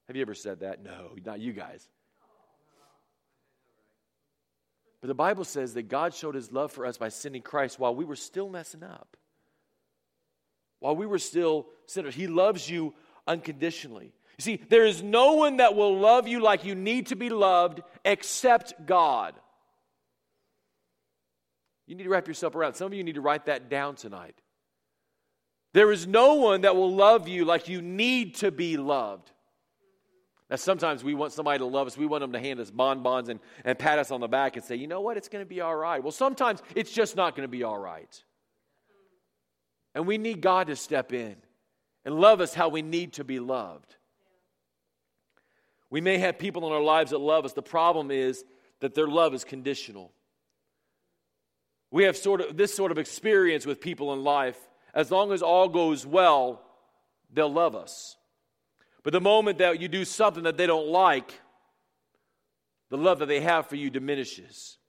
Have 0.07 0.15
you 0.15 0.21
ever 0.21 0.33
said 0.33 0.59
that? 0.59 0.83
No, 0.83 1.11
not 1.25 1.39
you 1.39 1.53
guys. 1.53 1.87
But 5.01 5.07
the 5.07 5.15
Bible 5.15 5.43
says 5.43 5.73
that 5.73 5.83
God 5.83 6.13
showed 6.13 6.35
his 6.35 6.51
love 6.51 6.71
for 6.71 6.85
us 6.85 6.97
by 6.97 7.09
sending 7.09 7.41
Christ 7.41 7.79
while 7.79 7.93
we 7.93 8.05
were 8.05 8.15
still 8.15 8.49
messing 8.49 8.83
up. 8.83 9.17
While 10.79 10.95
we 10.95 11.05
were 11.05 11.19
still 11.19 11.67
sinners. 11.85 12.15
He 12.15 12.27
loves 12.27 12.69
you 12.69 12.93
unconditionally. 13.27 14.13
You 14.37 14.41
see, 14.41 14.61
there 14.69 14.85
is 14.85 15.03
no 15.03 15.33
one 15.33 15.57
that 15.57 15.75
will 15.75 15.97
love 15.97 16.27
you 16.27 16.41
like 16.41 16.65
you 16.65 16.75
need 16.75 17.07
to 17.07 17.15
be 17.15 17.29
loved 17.29 17.81
except 18.03 18.85
God. 18.85 19.35
You 21.85 21.95
need 21.95 22.03
to 22.03 22.09
wrap 22.09 22.27
yourself 22.27 22.55
around. 22.55 22.73
Some 22.73 22.87
of 22.87 22.93
you 22.93 23.03
need 23.03 23.15
to 23.15 23.21
write 23.21 23.45
that 23.45 23.69
down 23.69 23.95
tonight. 23.95 24.35
There 25.73 25.91
is 25.91 26.07
no 26.07 26.35
one 26.35 26.61
that 26.61 26.75
will 26.75 26.93
love 26.93 27.27
you 27.27 27.45
like 27.45 27.67
you 27.67 27.81
need 27.81 28.35
to 28.35 28.51
be 28.51 28.77
loved. 28.77 29.31
Now, 30.49 30.57
sometimes 30.57 31.03
we 31.03 31.15
want 31.15 31.33
somebody 31.33 31.59
to 31.59 31.65
love 31.65 31.87
us. 31.87 31.97
We 31.97 32.05
want 32.05 32.21
them 32.21 32.33
to 32.33 32.39
hand 32.39 32.59
us 32.59 32.69
bonbons 32.69 33.29
and, 33.29 33.39
and 33.65 33.77
pat 33.77 33.97
us 33.97 34.11
on 34.11 34.21
the 34.21 34.27
back 34.27 34.55
and 34.55 34.63
say, 34.63 34.75
you 34.75 34.87
know 34.87 35.01
what, 35.01 35.17
it's 35.17 35.29
going 35.29 35.43
to 35.43 35.49
be 35.49 35.61
all 35.61 35.75
right. 35.75 36.01
Well, 36.01 36.11
sometimes 36.11 36.61
it's 36.75 36.91
just 36.91 37.15
not 37.15 37.35
going 37.35 37.47
to 37.47 37.51
be 37.51 37.63
all 37.63 37.77
right. 37.77 38.23
And 39.95 40.05
we 40.05 40.17
need 40.17 40.41
God 40.41 40.67
to 40.67 40.75
step 40.75 41.11
in 41.11 41.35
and 42.05 42.15
love 42.15 42.41
us 42.41 42.53
how 42.53 42.69
we 42.69 42.81
need 42.81 43.13
to 43.13 43.23
be 43.23 43.39
loved. 43.39 43.95
We 45.93 46.01
may 46.01 46.17
have 46.17 46.39
people 46.39 46.65
in 46.65 46.73
our 46.73 46.81
lives 46.81 47.11
that 47.11 47.19
love 47.19 47.45
us. 47.45 47.53
The 47.53 47.61
problem 47.61 48.09
is 48.09 48.43
that 48.79 48.95
their 48.95 49.05
love 49.05 49.35
is 49.35 49.43
conditional. 49.43 50.11
We 51.91 52.05
have 52.05 52.17
sort 52.17 52.41
of 52.41 52.57
this 52.57 52.73
sort 52.73 52.91
of 52.91 52.97
experience 52.97 53.67
with 53.67 53.79
people 53.79 54.11
in 54.11 54.23
life. 54.23 54.57
As 54.95 55.11
long 55.11 55.31
as 55.31 55.43
all 55.43 55.69
goes 55.69 56.03
well, 56.03 56.63
they'll 57.31 57.53
love 57.53 57.75
us. 57.75 58.17
But 59.03 59.13
the 59.13 59.21
moment 59.21 59.59
that 59.59 59.79
you 59.79 59.87
do 59.87 60.03
something 60.03 60.45
that 60.45 60.57
they 60.57 60.65
don't 60.65 60.87
like, 60.87 61.39
the 62.89 62.97
love 62.97 63.19
that 63.19 63.27
they 63.27 63.41
have 63.41 63.67
for 63.67 63.75
you 63.75 63.91
diminishes. 63.91 64.79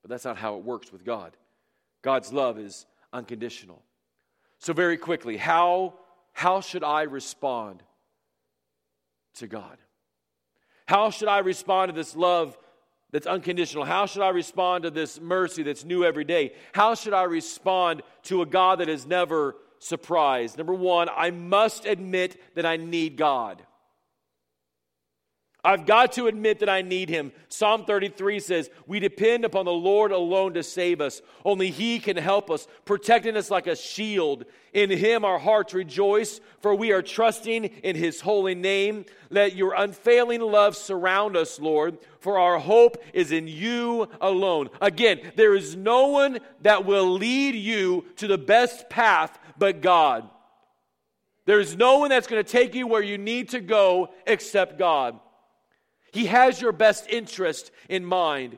But 0.00 0.08
that's 0.08 0.24
not 0.24 0.38
how 0.38 0.56
it 0.56 0.64
works 0.64 0.90
with 0.90 1.04
God. 1.04 1.36
God's 2.00 2.32
love 2.32 2.58
is 2.58 2.86
unconditional. 3.12 3.82
So, 4.58 4.72
very 4.72 4.96
quickly, 4.96 5.36
how, 5.36 5.98
how 6.32 6.62
should 6.62 6.82
I 6.82 7.02
respond 7.02 7.82
to 9.34 9.46
God? 9.46 9.76
How 10.86 11.10
should 11.10 11.28
I 11.28 11.38
respond 11.38 11.90
to 11.90 11.94
this 11.94 12.14
love 12.14 12.56
that's 13.10 13.26
unconditional? 13.26 13.84
How 13.84 14.06
should 14.06 14.22
I 14.22 14.30
respond 14.30 14.84
to 14.84 14.90
this 14.90 15.20
mercy 15.20 15.62
that's 15.62 15.84
new 15.84 16.04
every 16.04 16.24
day? 16.24 16.52
How 16.72 16.94
should 16.94 17.14
I 17.14 17.22
respond 17.24 18.02
to 18.24 18.42
a 18.42 18.46
God 18.46 18.80
that 18.80 18.88
is 18.88 19.06
never 19.06 19.56
surprised. 19.84 20.56
Number 20.56 20.74
one, 20.74 21.08
I 21.14 21.30
must 21.30 21.84
admit 21.84 22.40
that 22.54 22.66
I 22.66 22.76
need 22.76 23.16
God. 23.16 23.62
I've 25.64 25.86
got 25.86 26.12
to 26.12 26.26
admit 26.26 26.58
that 26.58 26.68
I 26.68 26.82
need 26.82 27.08
him. 27.08 27.32
Psalm 27.48 27.86
33 27.86 28.38
says, 28.38 28.68
We 28.86 29.00
depend 29.00 29.46
upon 29.46 29.64
the 29.64 29.72
Lord 29.72 30.12
alone 30.12 30.52
to 30.54 30.62
save 30.62 31.00
us. 31.00 31.22
Only 31.42 31.70
he 31.70 31.98
can 31.98 32.18
help 32.18 32.50
us, 32.50 32.68
protecting 32.84 33.34
us 33.34 33.50
like 33.50 33.66
a 33.66 33.74
shield. 33.74 34.44
In 34.74 34.90
him 34.90 35.24
our 35.24 35.38
hearts 35.38 35.72
rejoice, 35.72 36.40
for 36.60 36.74
we 36.74 36.92
are 36.92 37.00
trusting 37.00 37.64
in 37.64 37.96
his 37.96 38.20
holy 38.20 38.54
name. 38.54 39.06
Let 39.30 39.56
your 39.56 39.72
unfailing 39.74 40.42
love 40.42 40.76
surround 40.76 41.34
us, 41.34 41.58
Lord, 41.58 41.96
for 42.20 42.38
our 42.38 42.58
hope 42.58 43.02
is 43.14 43.32
in 43.32 43.48
you 43.48 44.08
alone. 44.20 44.68
Again, 44.82 45.32
there 45.34 45.54
is 45.54 45.74
no 45.76 46.08
one 46.08 46.40
that 46.60 46.84
will 46.84 47.10
lead 47.10 47.54
you 47.54 48.04
to 48.16 48.26
the 48.26 48.36
best 48.36 48.90
path 48.90 49.38
but 49.56 49.80
God. 49.80 50.28
There 51.46 51.60
is 51.60 51.76
no 51.76 51.98
one 51.98 52.10
that's 52.10 52.26
going 52.26 52.42
to 52.42 52.50
take 52.50 52.74
you 52.74 52.86
where 52.86 53.02
you 53.02 53.16
need 53.16 53.50
to 53.50 53.60
go 53.60 54.10
except 54.26 54.78
God. 54.78 55.20
He 56.14 56.26
has 56.26 56.60
your 56.60 56.70
best 56.70 57.08
interest 57.10 57.72
in 57.88 58.04
mind. 58.04 58.56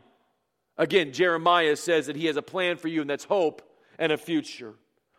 Again, 0.77 1.15
Jeremiah 1.15 1.75
says 1.77 2.07
that 2.07 2.15
he 2.17 2.27
has 2.27 2.37
a 2.37 2.43
plan 2.43 2.77
for 2.77 2.89
you, 2.89 3.01
and 3.01 3.09
that's 3.09 3.25
hope 3.25 3.63
and 3.99 4.13
a 4.13 4.19
future. 4.19 4.75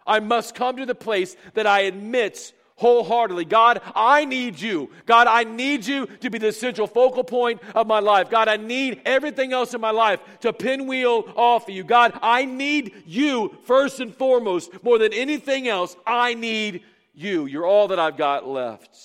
I 0.06 0.20
must 0.20 0.54
come 0.54 0.78
to 0.78 0.86
the 0.86 0.94
place 0.94 1.36
that 1.56 1.66
I 1.66 1.82
admit 1.82 2.54
wholeheartedly 2.76 3.46
God, 3.46 3.82
I 3.96 4.26
need 4.26 4.62
you. 4.62 4.92
God, 5.08 5.26
I 5.26 5.46
need 5.46 5.88
you 5.88 6.06
to 6.06 6.30
be 6.30 6.38
the 6.38 6.52
central 6.52 6.86
focal 6.86 7.24
point 7.24 7.60
of 7.74 7.88
my 7.88 8.02
life. 8.02 8.30
God, 8.30 8.48
I 8.48 8.58
need 8.58 9.02
everything 9.04 9.52
else 9.52 9.74
in 9.74 9.82
my 9.82 9.90
life 9.90 10.20
to 10.42 10.54
pinwheel 10.54 11.34
off 11.36 11.68
of 11.68 11.74
you. 11.74 11.84
God, 11.84 12.20
I 12.22 12.46
need 12.46 12.94
you 13.08 13.58
first 13.64 14.00
and 14.00 14.14
foremost. 14.14 14.84
More 14.84 15.00
than 15.00 15.12
anything 15.12 15.68
else, 15.68 15.98
I 16.06 16.36
need 16.36 16.84
you. 17.16 17.48
You're 17.48 17.66
all 17.66 17.88
that 17.88 17.98
I've 17.98 18.16
got 18.16 18.48
left. 18.48 18.96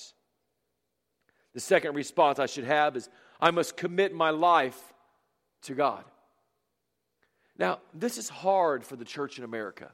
The 1.55 1.61
second 1.61 1.95
response 1.95 2.39
I 2.39 2.47
should 2.47 2.65
have 2.65 2.95
is 2.95 3.09
I 3.43 3.51
must 3.51 3.77
commit 3.77 4.15
my 4.15 4.31
life 4.31 4.81
to 5.63 5.75
God. 5.75 6.05
Now, 7.59 7.81
this 7.93 8.17
is 8.17 8.29
hard 8.29 8.85
for 8.85 8.95
the 8.95 9.05
church 9.05 9.37
in 9.37 9.45
America. 9.45 9.91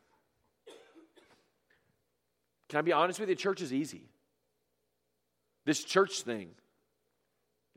Can 2.69 2.79
I 2.79 2.83
be 2.83 2.93
honest 2.93 3.19
with 3.19 3.31
you? 3.31 3.35
Church 3.35 3.63
is 3.63 3.73
easy. 3.73 4.11
This 5.65 5.83
church 5.83 6.23
thing, 6.23 6.51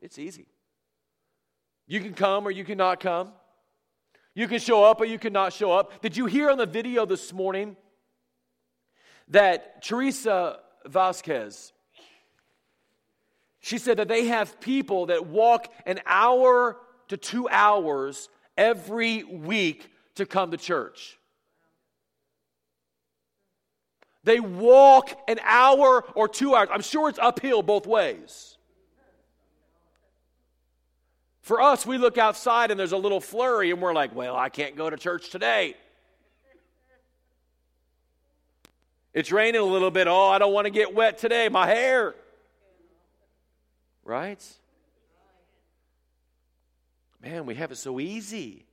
it's 0.00 0.18
easy. 0.18 0.46
You 1.86 2.00
can 2.00 2.12
come 2.12 2.46
or 2.46 2.50
you 2.50 2.64
cannot 2.64 3.00
come. 3.00 3.32
You 4.34 4.48
can 4.48 4.60
show 4.60 4.84
up 4.84 5.00
or 5.00 5.04
you 5.06 5.18
cannot 5.18 5.52
show 5.52 5.72
up. 5.72 6.00
Did 6.02 6.16
you 6.16 6.26
hear 6.26 6.50
on 6.50 6.58
the 6.58 6.66
video 6.66 7.06
this 7.06 7.32
morning 7.32 7.76
that 9.28 9.82
Teresa 9.82 10.60
Vasquez, 10.86 11.71
she 13.62 13.78
said 13.78 13.98
that 13.98 14.08
they 14.08 14.26
have 14.26 14.60
people 14.60 15.06
that 15.06 15.26
walk 15.26 15.72
an 15.86 16.00
hour 16.04 16.76
to 17.08 17.16
two 17.16 17.48
hours 17.48 18.28
every 18.56 19.22
week 19.22 19.88
to 20.16 20.26
come 20.26 20.50
to 20.50 20.56
church. 20.56 21.16
They 24.24 24.40
walk 24.40 25.16
an 25.28 25.38
hour 25.44 26.04
or 26.14 26.28
two 26.28 26.56
hours. 26.56 26.70
I'm 26.72 26.82
sure 26.82 27.08
it's 27.08 27.20
uphill 27.20 27.62
both 27.62 27.86
ways. 27.86 28.56
For 31.42 31.60
us, 31.60 31.86
we 31.86 31.98
look 31.98 32.18
outside 32.18 32.72
and 32.72 32.78
there's 32.78 32.92
a 32.92 32.96
little 32.96 33.20
flurry 33.20 33.70
and 33.70 33.80
we're 33.80 33.94
like, 33.94 34.12
well, 34.12 34.36
I 34.36 34.48
can't 34.48 34.76
go 34.76 34.90
to 34.90 34.96
church 34.96 35.30
today. 35.30 35.76
It's 39.14 39.30
raining 39.30 39.60
a 39.60 39.64
little 39.64 39.90
bit. 39.92 40.08
Oh, 40.08 40.28
I 40.28 40.38
don't 40.38 40.52
want 40.52 40.64
to 40.64 40.70
get 40.70 40.94
wet 40.94 41.18
today. 41.18 41.48
My 41.48 41.66
hair. 41.66 42.16
Right? 44.04 44.44
Man, 47.20 47.46
we 47.46 47.54
have 47.54 47.70
it 47.70 47.76
so 47.76 48.00
easy. 48.00 48.66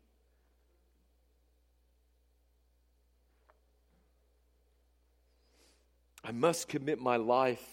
I 6.23 6.31
must 6.31 6.67
commit 6.67 6.99
my 6.99 7.17
life 7.17 7.63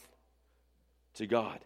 to 1.14 1.26
God. 1.26 1.58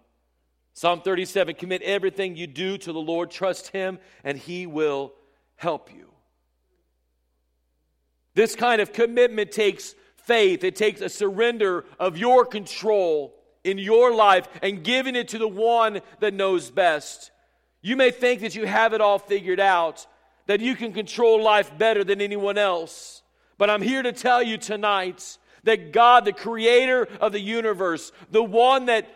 Psalm 0.74 1.02
37 1.02 1.56
Commit 1.56 1.82
everything 1.82 2.36
you 2.36 2.46
do 2.46 2.78
to 2.78 2.92
the 2.92 3.00
Lord, 3.00 3.30
trust 3.30 3.68
Him, 3.68 3.98
and 4.24 4.38
He 4.38 4.66
will 4.66 5.12
help 5.56 5.92
you. 5.92 6.10
This 8.34 8.54
kind 8.54 8.80
of 8.80 8.92
commitment 8.92 9.50
takes 9.50 9.94
faith, 10.16 10.62
it 10.62 10.76
takes 10.76 11.00
a 11.00 11.08
surrender 11.08 11.84
of 11.98 12.16
your 12.16 12.46
control 12.46 13.34
in 13.64 13.78
your 13.78 14.14
life 14.14 14.48
and 14.62 14.82
giving 14.82 15.16
it 15.16 15.28
to 15.28 15.38
the 15.38 15.48
one 15.48 16.00
that 16.20 16.34
knows 16.34 16.70
best. 16.70 17.30
You 17.82 17.96
may 17.96 18.10
think 18.10 18.40
that 18.40 18.54
you 18.54 18.66
have 18.66 18.92
it 18.92 19.00
all 19.00 19.18
figured 19.18 19.60
out, 19.60 20.06
that 20.46 20.60
you 20.60 20.74
can 20.74 20.92
control 20.92 21.42
life 21.42 21.76
better 21.78 22.04
than 22.04 22.20
anyone 22.20 22.58
else. 22.58 23.22
But 23.58 23.70
I'm 23.70 23.82
here 23.82 24.02
to 24.02 24.12
tell 24.12 24.42
you 24.42 24.58
tonight 24.58 25.38
that 25.64 25.92
God, 25.92 26.24
the 26.24 26.32
creator 26.32 27.06
of 27.20 27.32
the 27.32 27.40
universe, 27.40 28.12
the 28.30 28.42
one 28.42 28.86
that 28.86 29.06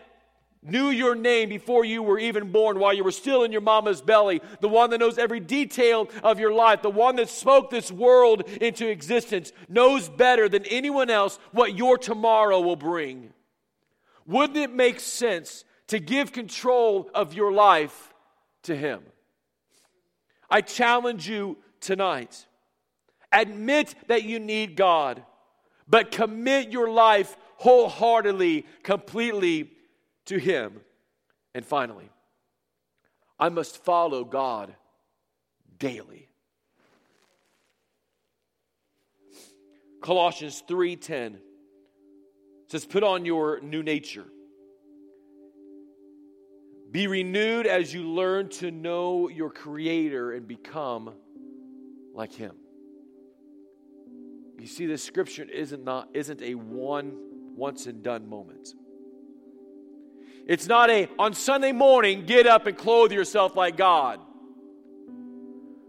knew 0.61 0.89
your 0.89 1.15
name 1.15 1.49
before 1.49 1.85
you 1.85 2.01
were 2.01 2.17
even 2.17 2.51
born, 2.51 2.79
while 2.79 2.93
you 2.93 3.03
were 3.03 3.11
still 3.11 3.43
in 3.43 3.51
your 3.51 3.61
mama's 3.61 4.01
belly, 4.01 4.41
the 4.61 4.69
one 4.69 4.89
that 4.89 4.99
knows 4.99 5.17
every 5.17 5.39
detail 5.39 6.09
of 6.23 6.39
your 6.39 6.53
life, 6.53 6.81
the 6.81 6.89
one 6.89 7.15
that 7.17 7.29
spoke 7.29 7.69
this 7.69 7.91
world 7.91 8.43
into 8.61 8.87
existence, 8.87 9.51
knows 9.69 10.09
better 10.09 10.49
than 10.49 10.65
anyone 10.65 11.09
else 11.09 11.37
what 11.51 11.77
your 11.77 11.97
tomorrow 11.97 12.59
will 12.59 12.75
bring. 12.75 13.31
Wouldn't 14.25 14.57
it 14.57 14.71
make 14.71 14.99
sense 14.99 15.63
to 15.87 15.99
give 15.99 16.31
control 16.31 17.09
of 17.13 17.33
your 17.33 17.51
life 17.51 18.13
to 18.63 18.75
Him? 18.75 19.01
I 20.49 20.61
challenge 20.61 21.27
you 21.29 21.57
tonight. 21.79 22.45
Admit 23.31 23.95
that 24.07 24.23
you 24.23 24.39
need 24.39 24.75
God, 24.75 25.23
but 25.87 26.11
commit 26.11 26.71
your 26.71 26.89
life 26.89 27.35
wholeheartedly, 27.57 28.65
completely 28.83 29.71
to 30.25 30.37
Him. 30.37 30.81
And 31.53 31.65
finally, 31.65 32.09
I 33.39 33.49
must 33.49 33.83
follow 33.83 34.23
God 34.23 34.75
daily. 35.77 36.29
Colossians 40.01 40.63
3:10 40.67 41.39
says 42.75 42.85
put 42.85 43.03
on 43.03 43.23
your 43.23 43.61
new 43.61 43.81
nature. 43.81 44.25
Be 46.91 47.07
renewed 47.07 47.67
as 47.67 47.93
you 47.93 48.03
learn 48.03 48.49
to 48.49 48.69
know 48.69 49.29
your 49.29 49.49
creator 49.49 50.33
and 50.33 50.45
become 50.45 51.13
like 52.13 52.33
him. 52.33 52.53
You 54.59 54.67
see 54.67 54.87
this 54.87 55.01
scripture 55.03 55.43
isn't 55.43 55.85
not 55.85 56.09
isn't 56.13 56.41
a 56.41 56.55
one 56.55 57.13
once 57.55 57.85
and 57.85 58.03
done 58.03 58.27
moment. 58.27 58.73
It's 60.45 60.67
not 60.67 60.89
a, 60.89 61.07
on 61.17 61.33
Sunday 61.33 61.71
morning, 61.71 62.25
get 62.25 62.45
up 62.45 62.67
and 62.67 62.77
clothe 62.77 63.13
yourself 63.13 63.55
like 63.55 63.77
God. 63.77 64.19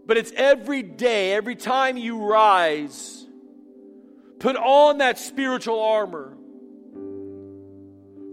But 0.05 0.15
it's 0.15 0.31
every 0.35 0.83
day, 0.83 1.33
every 1.33 1.55
time 1.55 1.97
you 1.97 2.25
rise, 2.25 3.27
put 4.39 4.55
on 4.55 4.99
that 4.99 5.19
spiritual 5.19 5.81
armor. 5.81 6.37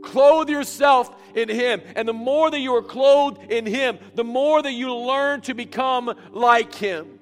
Clothe 0.04 0.48
yourself 0.48 1.14
in 1.34 1.48
Him. 1.48 1.82
And 1.96 2.06
the 2.08 2.12
more 2.12 2.50
that 2.50 2.60
you 2.60 2.74
are 2.76 2.82
clothed 2.82 3.50
in 3.50 3.66
Him, 3.66 3.98
the 4.14 4.24
more 4.24 4.62
that 4.62 4.72
you 4.72 4.94
learn 4.94 5.40
to 5.42 5.54
become 5.54 6.14
like 6.30 6.74
Him. 6.74 7.18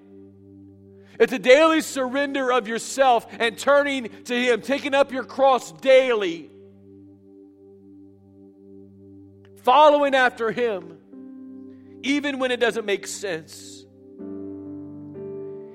It's 1.19 1.33
a 1.33 1.39
daily 1.39 1.83
surrender 1.83 2.53
of 2.53 2.67
yourself 2.67 3.27
and 3.39 3.57
turning 3.57 4.09
to 4.25 4.35
Him, 4.35 4.63
taking 4.63 4.95
up 4.95 5.13
your 5.13 5.25
cross 5.25 5.73
daily 5.73 6.51
following 9.63 10.15
after 10.15 10.51
Him, 10.51 10.99
even 12.03 12.39
when 12.39 12.51
it 12.51 12.61
doesn't 12.61 12.85
make 12.85 13.07
sense. 13.07 13.85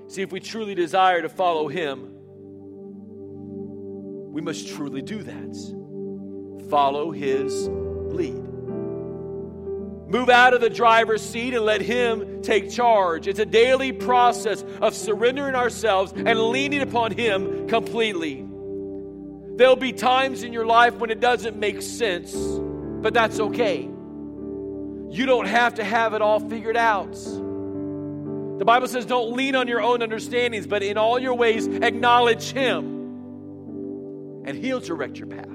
See, 0.07 0.21
if 0.21 0.31
we 0.31 0.39
truly 0.39 0.75
desire 0.75 1.21
to 1.21 1.29
follow 1.29 1.67
Him, 1.67 2.13
we 4.31 4.41
must 4.41 4.67
truly 4.67 5.01
do 5.01 5.23
that. 5.23 5.76
Follow 6.69 7.11
His 7.11 7.67
lead. 7.69 8.43
Move 10.09 10.29
out 10.29 10.53
of 10.53 10.61
the 10.61 10.69
driver's 10.69 11.21
seat 11.21 11.53
and 11.53 11.65
let 11.65 11.81
Him 11.81 12.41
take 12.41 12.71
charge. 12.71 13.27
It's 13.27 13.39
a 13.39 13.45
daily 13.45 13.91
process 13.91 14.63
of 14.81 14.95
surrendering 14.95 15.55
ourselves 15.55 16.13
and 16.15 16.39
leaning 16.39 16.81
upon 16.81 17.11
Him 17.11 17.67
completely. 17.67 18.45
There'll 19.55 19.75
be 19.75 19.91
times 19.91 20.43
in 20.43 20.53
your 20.53 20.65
life 20.65 20.95
when 20.95 21.09
it 21.09 21.19
doesn't 21.19 21.57
make 21.57 21.81
sense 21.81 22.33
but 23.01 23.13
that's 23.13 23.39
okay. 23.39 23.83
You 23.83 25.25
don't 25.25 25.45
have 25.45 25.75
to 25.75 25.83
have 25.83 26.13
it 26.13 26.21
all 26.21 26.39
figured 26.39 26.75
out. 26.75 27.13
The 27.13 28.65
Bible 28.65 28.87
says, 28.87 29.05
don't 29.05 29.33
lean 29.33 29.55
on 29.55 29.67
your 29.67 29.81
own 29.81 30.01
understandings, 30.01 30.67
but 30.67 30.81
in 30.83 30.97
all 30.97 31.19
your 31.19 31.35
ways 31.35 31.67
acknowledge 31.67 32.51
Him, 32.51 32.85
and 34.45 34.57
He'll 34.57 34.79
direct 34.79 35.17
your 35.17 35.27
path. 35.27 35.47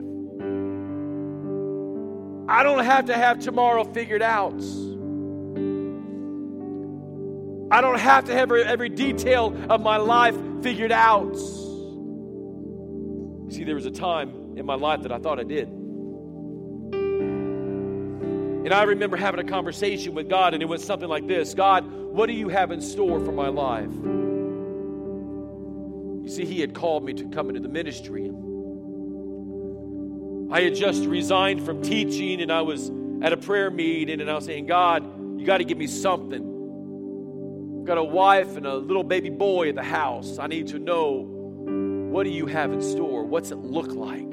I 2.48 2.62
don't 2.62 2.84
have 2.84 3.06
to 3.06 3.14
have 3.14 3.38
tomorrow 3.38 3.84
figured 3.84 4.22
out. 4.22 4.60
I 7.70 7.80
don't 7.80 7.98
have 7.98 8.26
to 8.26 8.32
have 8.32 8.50
every, 8.50 8.64
every 8.64 8.90
detail 8.90 9.56
of 9.70 9.80
my 9.80 9.96
life 9.96 10.36
figured 10.62 10.92
out. 10.92 11.34
You 11.34 11.40
see, 13.50 13.64
there 13.64 13.74
was 13.74 13.86
a 13.86 13.90
time 13.90 14.58
in 14.58 14.66
my 14.66 14.74
life 14.74 15.00
that 15.02 15.12
I 15.12 15.18
thought 15.18 15.40
I 15.40 15.44
did. 15.44 15.68
And 18.64 18.74
I 18.74 18.82
remember 18.82 19.16
having 19.16 19.40
a 19.40 19.44
conversation 19.44 20.14
with 20.14 20.28
God, 20.28 20.52
and 20.54 20.62
it 20.62 20.66
was 20.66 20.84
something 20.84 21.08
like 21.08 21.26
this 21.26 21.54
God, 21.54 21.90
what 21.90 22.26
do 22.26 22.32
you 22.32 22.48
have 22.48 22.70
in 22.72 22.80
store 22.80 23.20
for 23.20 23.32
my 23.32 23.48
life? 23.48 23.92
You 26.22 26.28
see, 26.28 26.44
He 26.44 26.60
had 26.60 26.74
called 26.74 27.04
me 27.04 27.14
to 27.14 27.28
come 27.30 27.48
into 27.48 27.60
the 27.60 27.68
ministry. 27.68 28.30
I 30.52 30.60
had 30.60 30.74
just 30.74 31.06
resigned 31.06 31.64
from 31.64 31.80
teaching, 31.80 32.42
and 32.42 32.52
I 32.52 32.60
was 32.60 32.90
at 33.22 33.32
a 33.32 33.38
prayer 33.38 33.70
meeting, 33.70 34.20
and 34.20 34.30
I 34.30 34.34
was 34.34 34.44
saying, 34.44 34.66
God, 34.66 35.02
you 35.40 35.46
got 35.46 35.58
to 35.58 35.64
give 35.64 35.78
me 35.78 35.86
something. 35.86 37.78
I've 37.80 37.86
got 37.86 37.96
a 37.96 38.04
wife 38.04 38.58
and 38.58 38.66
a 38.66 38.76
little 38.76 39.02
baby 39.02 39.30
boy 39.30 39.70
at 39.70 39.76
the 39.76 39.82
house. 39.82 40.38
I 40.38 40.48
need 40.48 40.66
to 40.68 40.78
know 40.78 41.26
what 42.12 42.24
do 42.24 42.30
you 42.30 42.44
have 42.44 42.70
in 42.70 42.82
store? 42.82 43.24
What's 43.24 43.50
it 43.50 43.56
look 43.56 43.92
like? 43.92 44.30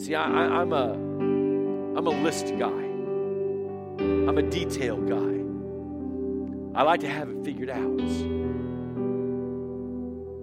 See, 0.00 0.14
I, 0.14 0.22
I'm 0.22 0.72
a 0.72 0.92
I'm 0.92 2.06
a 2.06 2.22
list 2.22 2.56
guy. 2.56 2.68
I'm 2.68 4.38
a 4.38 4.42
detail 4.42 4.96
guy. 4.96 6.78
I 6.78 6.84
like 6.84 7.00
to 7.00 7.08
have 7.08 7.28
it 7.28 7.44
figured 7.44 7.68
out. 7.68 8.00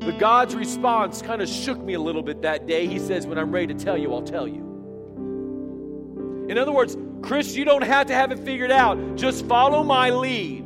But 0.08 0.20
God's 0.20 0.56
response 0.56 1.22
kind 1.22 1.42
of 1.42 1.50
shook 1.50 1.84
me 1.84 1.94
a 1.94 2.00
little 2.00 2.24
bit 2.24 2.44
that 2.44 2.66
day. 2.66 2.88
He 2.88 2.98
says, 2.98 3.28
When 3.28 3.38
I'm 3.38 3.52
ready 3.52 3.74
to 3.74 3.74
tell 3.74 3.98
you, 3.98 4.14
I'll 4.14 4.22
tell 4.22 4.48
you. 4.48 4.62
In 6.48 6.58
other 6.58 6.72
words, 6.72 6.96
Chris, 7.22 7.58
you 7.58 7.66
don't 7.66 7.84
have 7.84 8.08
to 8.08 8.14
have 8.14 8.32
it 8.32 8.40
figured 8.40 8.72
out. 8.72 9.18
Just 9.18 9.46
follow 9.48 9.84
my 9.84 10.12
lead. 10.12 10.62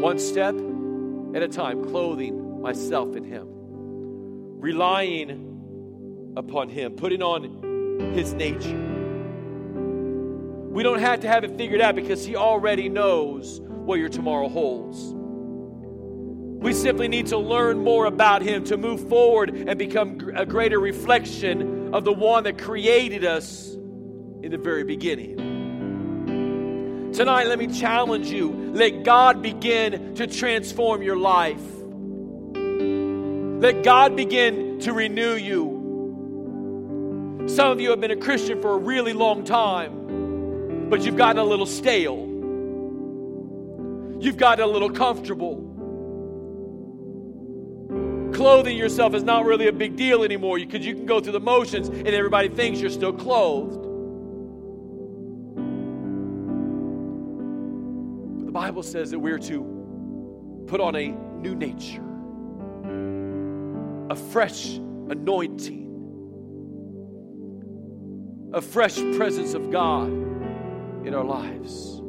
One 0.00 0.18
step 0.18 0.54
at 1.34 1.42
a 1.42 1.48
time, 1.48 1.84
clothing 1.90 2.62
myself 2.62 3.14
in 3.14 3.24
Him, 3.24 3.46
relying 4.60 6.32
upon 6.38 6.70
Him, 6.70 6.92
putting 6.92 7.22
on 7.22 8.14
His 8.14 8.32
nature. 8.32 8.78
We 10.70 10.82
don't 10.82 11.00
have 11.00 11.20
to 11.20 11.28
have 11.28 11.44
it 11.44 11.58
figured 11.58 11.82
out 11.82 11.96
because 11.96 12.24
He 12.24 12.34
already 12.34 12.88
knows 12.88 13.60
what 13.60 13.98
your 13.98 14.08
tomorrow 14.08 14.48
holds. 14.48 15.19
We 16.60 16.74
simply 16.74 17.08
need 17.08 17.28
to 17.28 17.38
learn 17.38 17.82
more 17.82 18.04
about 18.04 18.42
Him 18.42 18.64
to 18.64 18.76
move 18.76 19.08
forward 19.08 19.48
and 19.48 19.78
become 19.78 20.30
a 20.36 20.44
greater 20.44 20.78
reflection 20.78 21.94
of 21.94 22.04
the 22.04 22.12
one 22.12 22.44
that 22.44 22.58
created 22.58 23.24
us 23.24 23.72
in 24.42 24.50
the 24.50 24.58
very 24.58 24.84
beginning. 24.84 25.38
Tonight, 27.14 27.46
let 27.46 27.58
me 27.58 27.66
challenge 27.66 28.30
you. 28.30 28.72
Let 28.74 29.04
God 29.04 29.40
begin 29.40 30.14
to 30.16 30.26
transform 30.26 31.02
your 31.02 31.16
life. 31.16 31.62
Let 33.62 33.82
God 33.82 34.14
begin 34.14 34.80
to 34.80 34.92
renew 34.92 35.36
you. 35.36 35.78
Some 37.48 37.70
of 37.70 37.80
you 37.80 37.88
have 37.88 38.00
been 38.00 38.10
a 38.10 38.16
Christian 38.16 38.60
for 38.60 38.74
a 38.74 38.78
really 38.78 39.14
long 39.14 39.44
time, 39.44 40.90
but 40.90 41.00
you've 41.02 41.16
gotten 41.16 41.38
a 41.38 41.44
little 41.44 41.64
stale. 41.64 42.26
You've 44.20 44.36
gotten 44.36 44.62
a 44.62 44.68
little 44.68 44.90
comfortable. 44.90 45.69
Clothing 48.40 48.74
yourself 48.74 49.12
is 49.12 49.22
not 49.22 49.44
really 49.44 49.66
a 49.66 49.72
big 49.72 49.96
deal 49.96 50.24
anymore 50.24 50.56
because 50.56 50.86
you 50.86 50.94
can 50.94 51.04
go 51.04 51.20
through 51.20 51.32
the 51.32 51.40
motions 51.40 51.88
and 51.88 52.08
everybody 52.08 52.48
thinks 52.48 52.80
you're 52.80 52.88
still 52.88 53.12
clothed. 53.12 53.82
But 58.38 58.46
the 58.46 58.50
Bible 58.50 58.82
says 58.82 59.10
that 59.10 59.18
we're 59.18 59.38
to 59.40 60.64
put 60.68 60.80
on 60.80 60.96
a 60.96 61.08
new 61.08 61.54
nature, 61.54 62.02
a 64.08 64.16
fresh 64.16 64.76
anointing 64.76 65.88
a 68.54 68.62
fresh 68.62 68.96
presence 69.16 69.52
of 69.52 69.70
God 69.70 70.08
in 70.08 71.14
our 71.14 71.24
lives. 71.24 72.00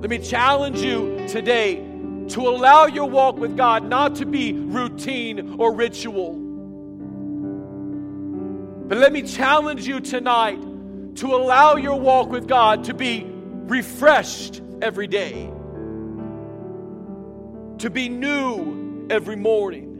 Let 0.00 0.08
me 0.08 0.18
challenge 0.18 0.80
you 0.80 1.22
today 1.28 1.76
to 2.28 2.40
allow 2.40 2.86
your 2.86 3.08
walk 3.08 3.36
with 3.36 3.56
God 3.56 3.84
not 3.84 4.16
to 4.16 4.26
be 4.26 4.52
routine 4.52 5.56
or 5.58 5.72
ritual. 5.74 6.34
But 8.88 8.98
let 8.98 9.12
me 9.12 9.22
challenge 9.22 9.86
you 9.86 10.00
tonight 10.00 10.60
to 11.16 11.34
allow 11.34 11.76
your 11.76 11.98
walk 11.98 12.28
with 12.30 12.46
God 12.46 12.84
to 12.84 12.94
be 12.94 13.24
refreshed 13.26 14.60
every 14.82 15.06
day, 15.06 15.50
to 17.78 17.90
be 17.90 18.08
new 18.08 19.06
every 19.10 19.36
morning. 19.36 19.92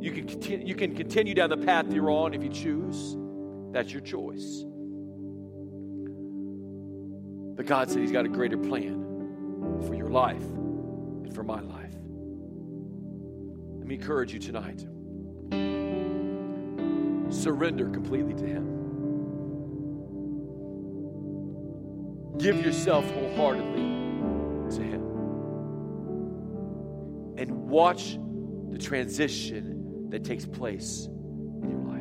You 0.00 0.12
can, 0.12 0.26
continue, 0.28 0.66
you 0.66 0.74
can 0.74 0.94
continue 0.94 1.34
down 1.34 1.50
the 1.50 1.56
path 1.56 1.92
you're 1.92 2.10
on 2.10 2.34
if 2.34 2.42
you 2.42 2.50
choose. 2.50 3.16
That's 3.72 3.92
your 3.92 4.02
choice. 4.02 4.64
But 7.56 7.66
God 7.66 7.90
said 7.90 7.98
He's 7.98 8.12
got 8.12 8.24
a 8.24 8.28
greater 8.28 8.56
plan 8.56 9.07
for 9.86 9.94
your 9.94 10.10
life 10.10 10.42
and 10.42 11.34
for 11.34 11.42
my 11.42 11.60
life. 11.60 11.94
Let 13.78 13.86
me 13.86 13.94
encourage 13.94 14.32
you 14.32 14.38
tonight. 14.38 14.86
Surrender 17.30 17.88
completely 17.90 18.34
to 18.34 18.46
Him. 18.46 18.74
Give 22.38 22.64
yourself 22.64 23.04
wholeheartedly 23.10 24.76
to 24.76 24.82
Him. 24.82 25.02
And 27.36 27.68
watch 27.68 28.18
the 28.70 28.78
transition 28.78 30.08
that 30.10 30.24
takes 30.24 30.46
place 30.46 31.08
in 31.62 31.70
your 31.70 31.80
life. 31.80 31.97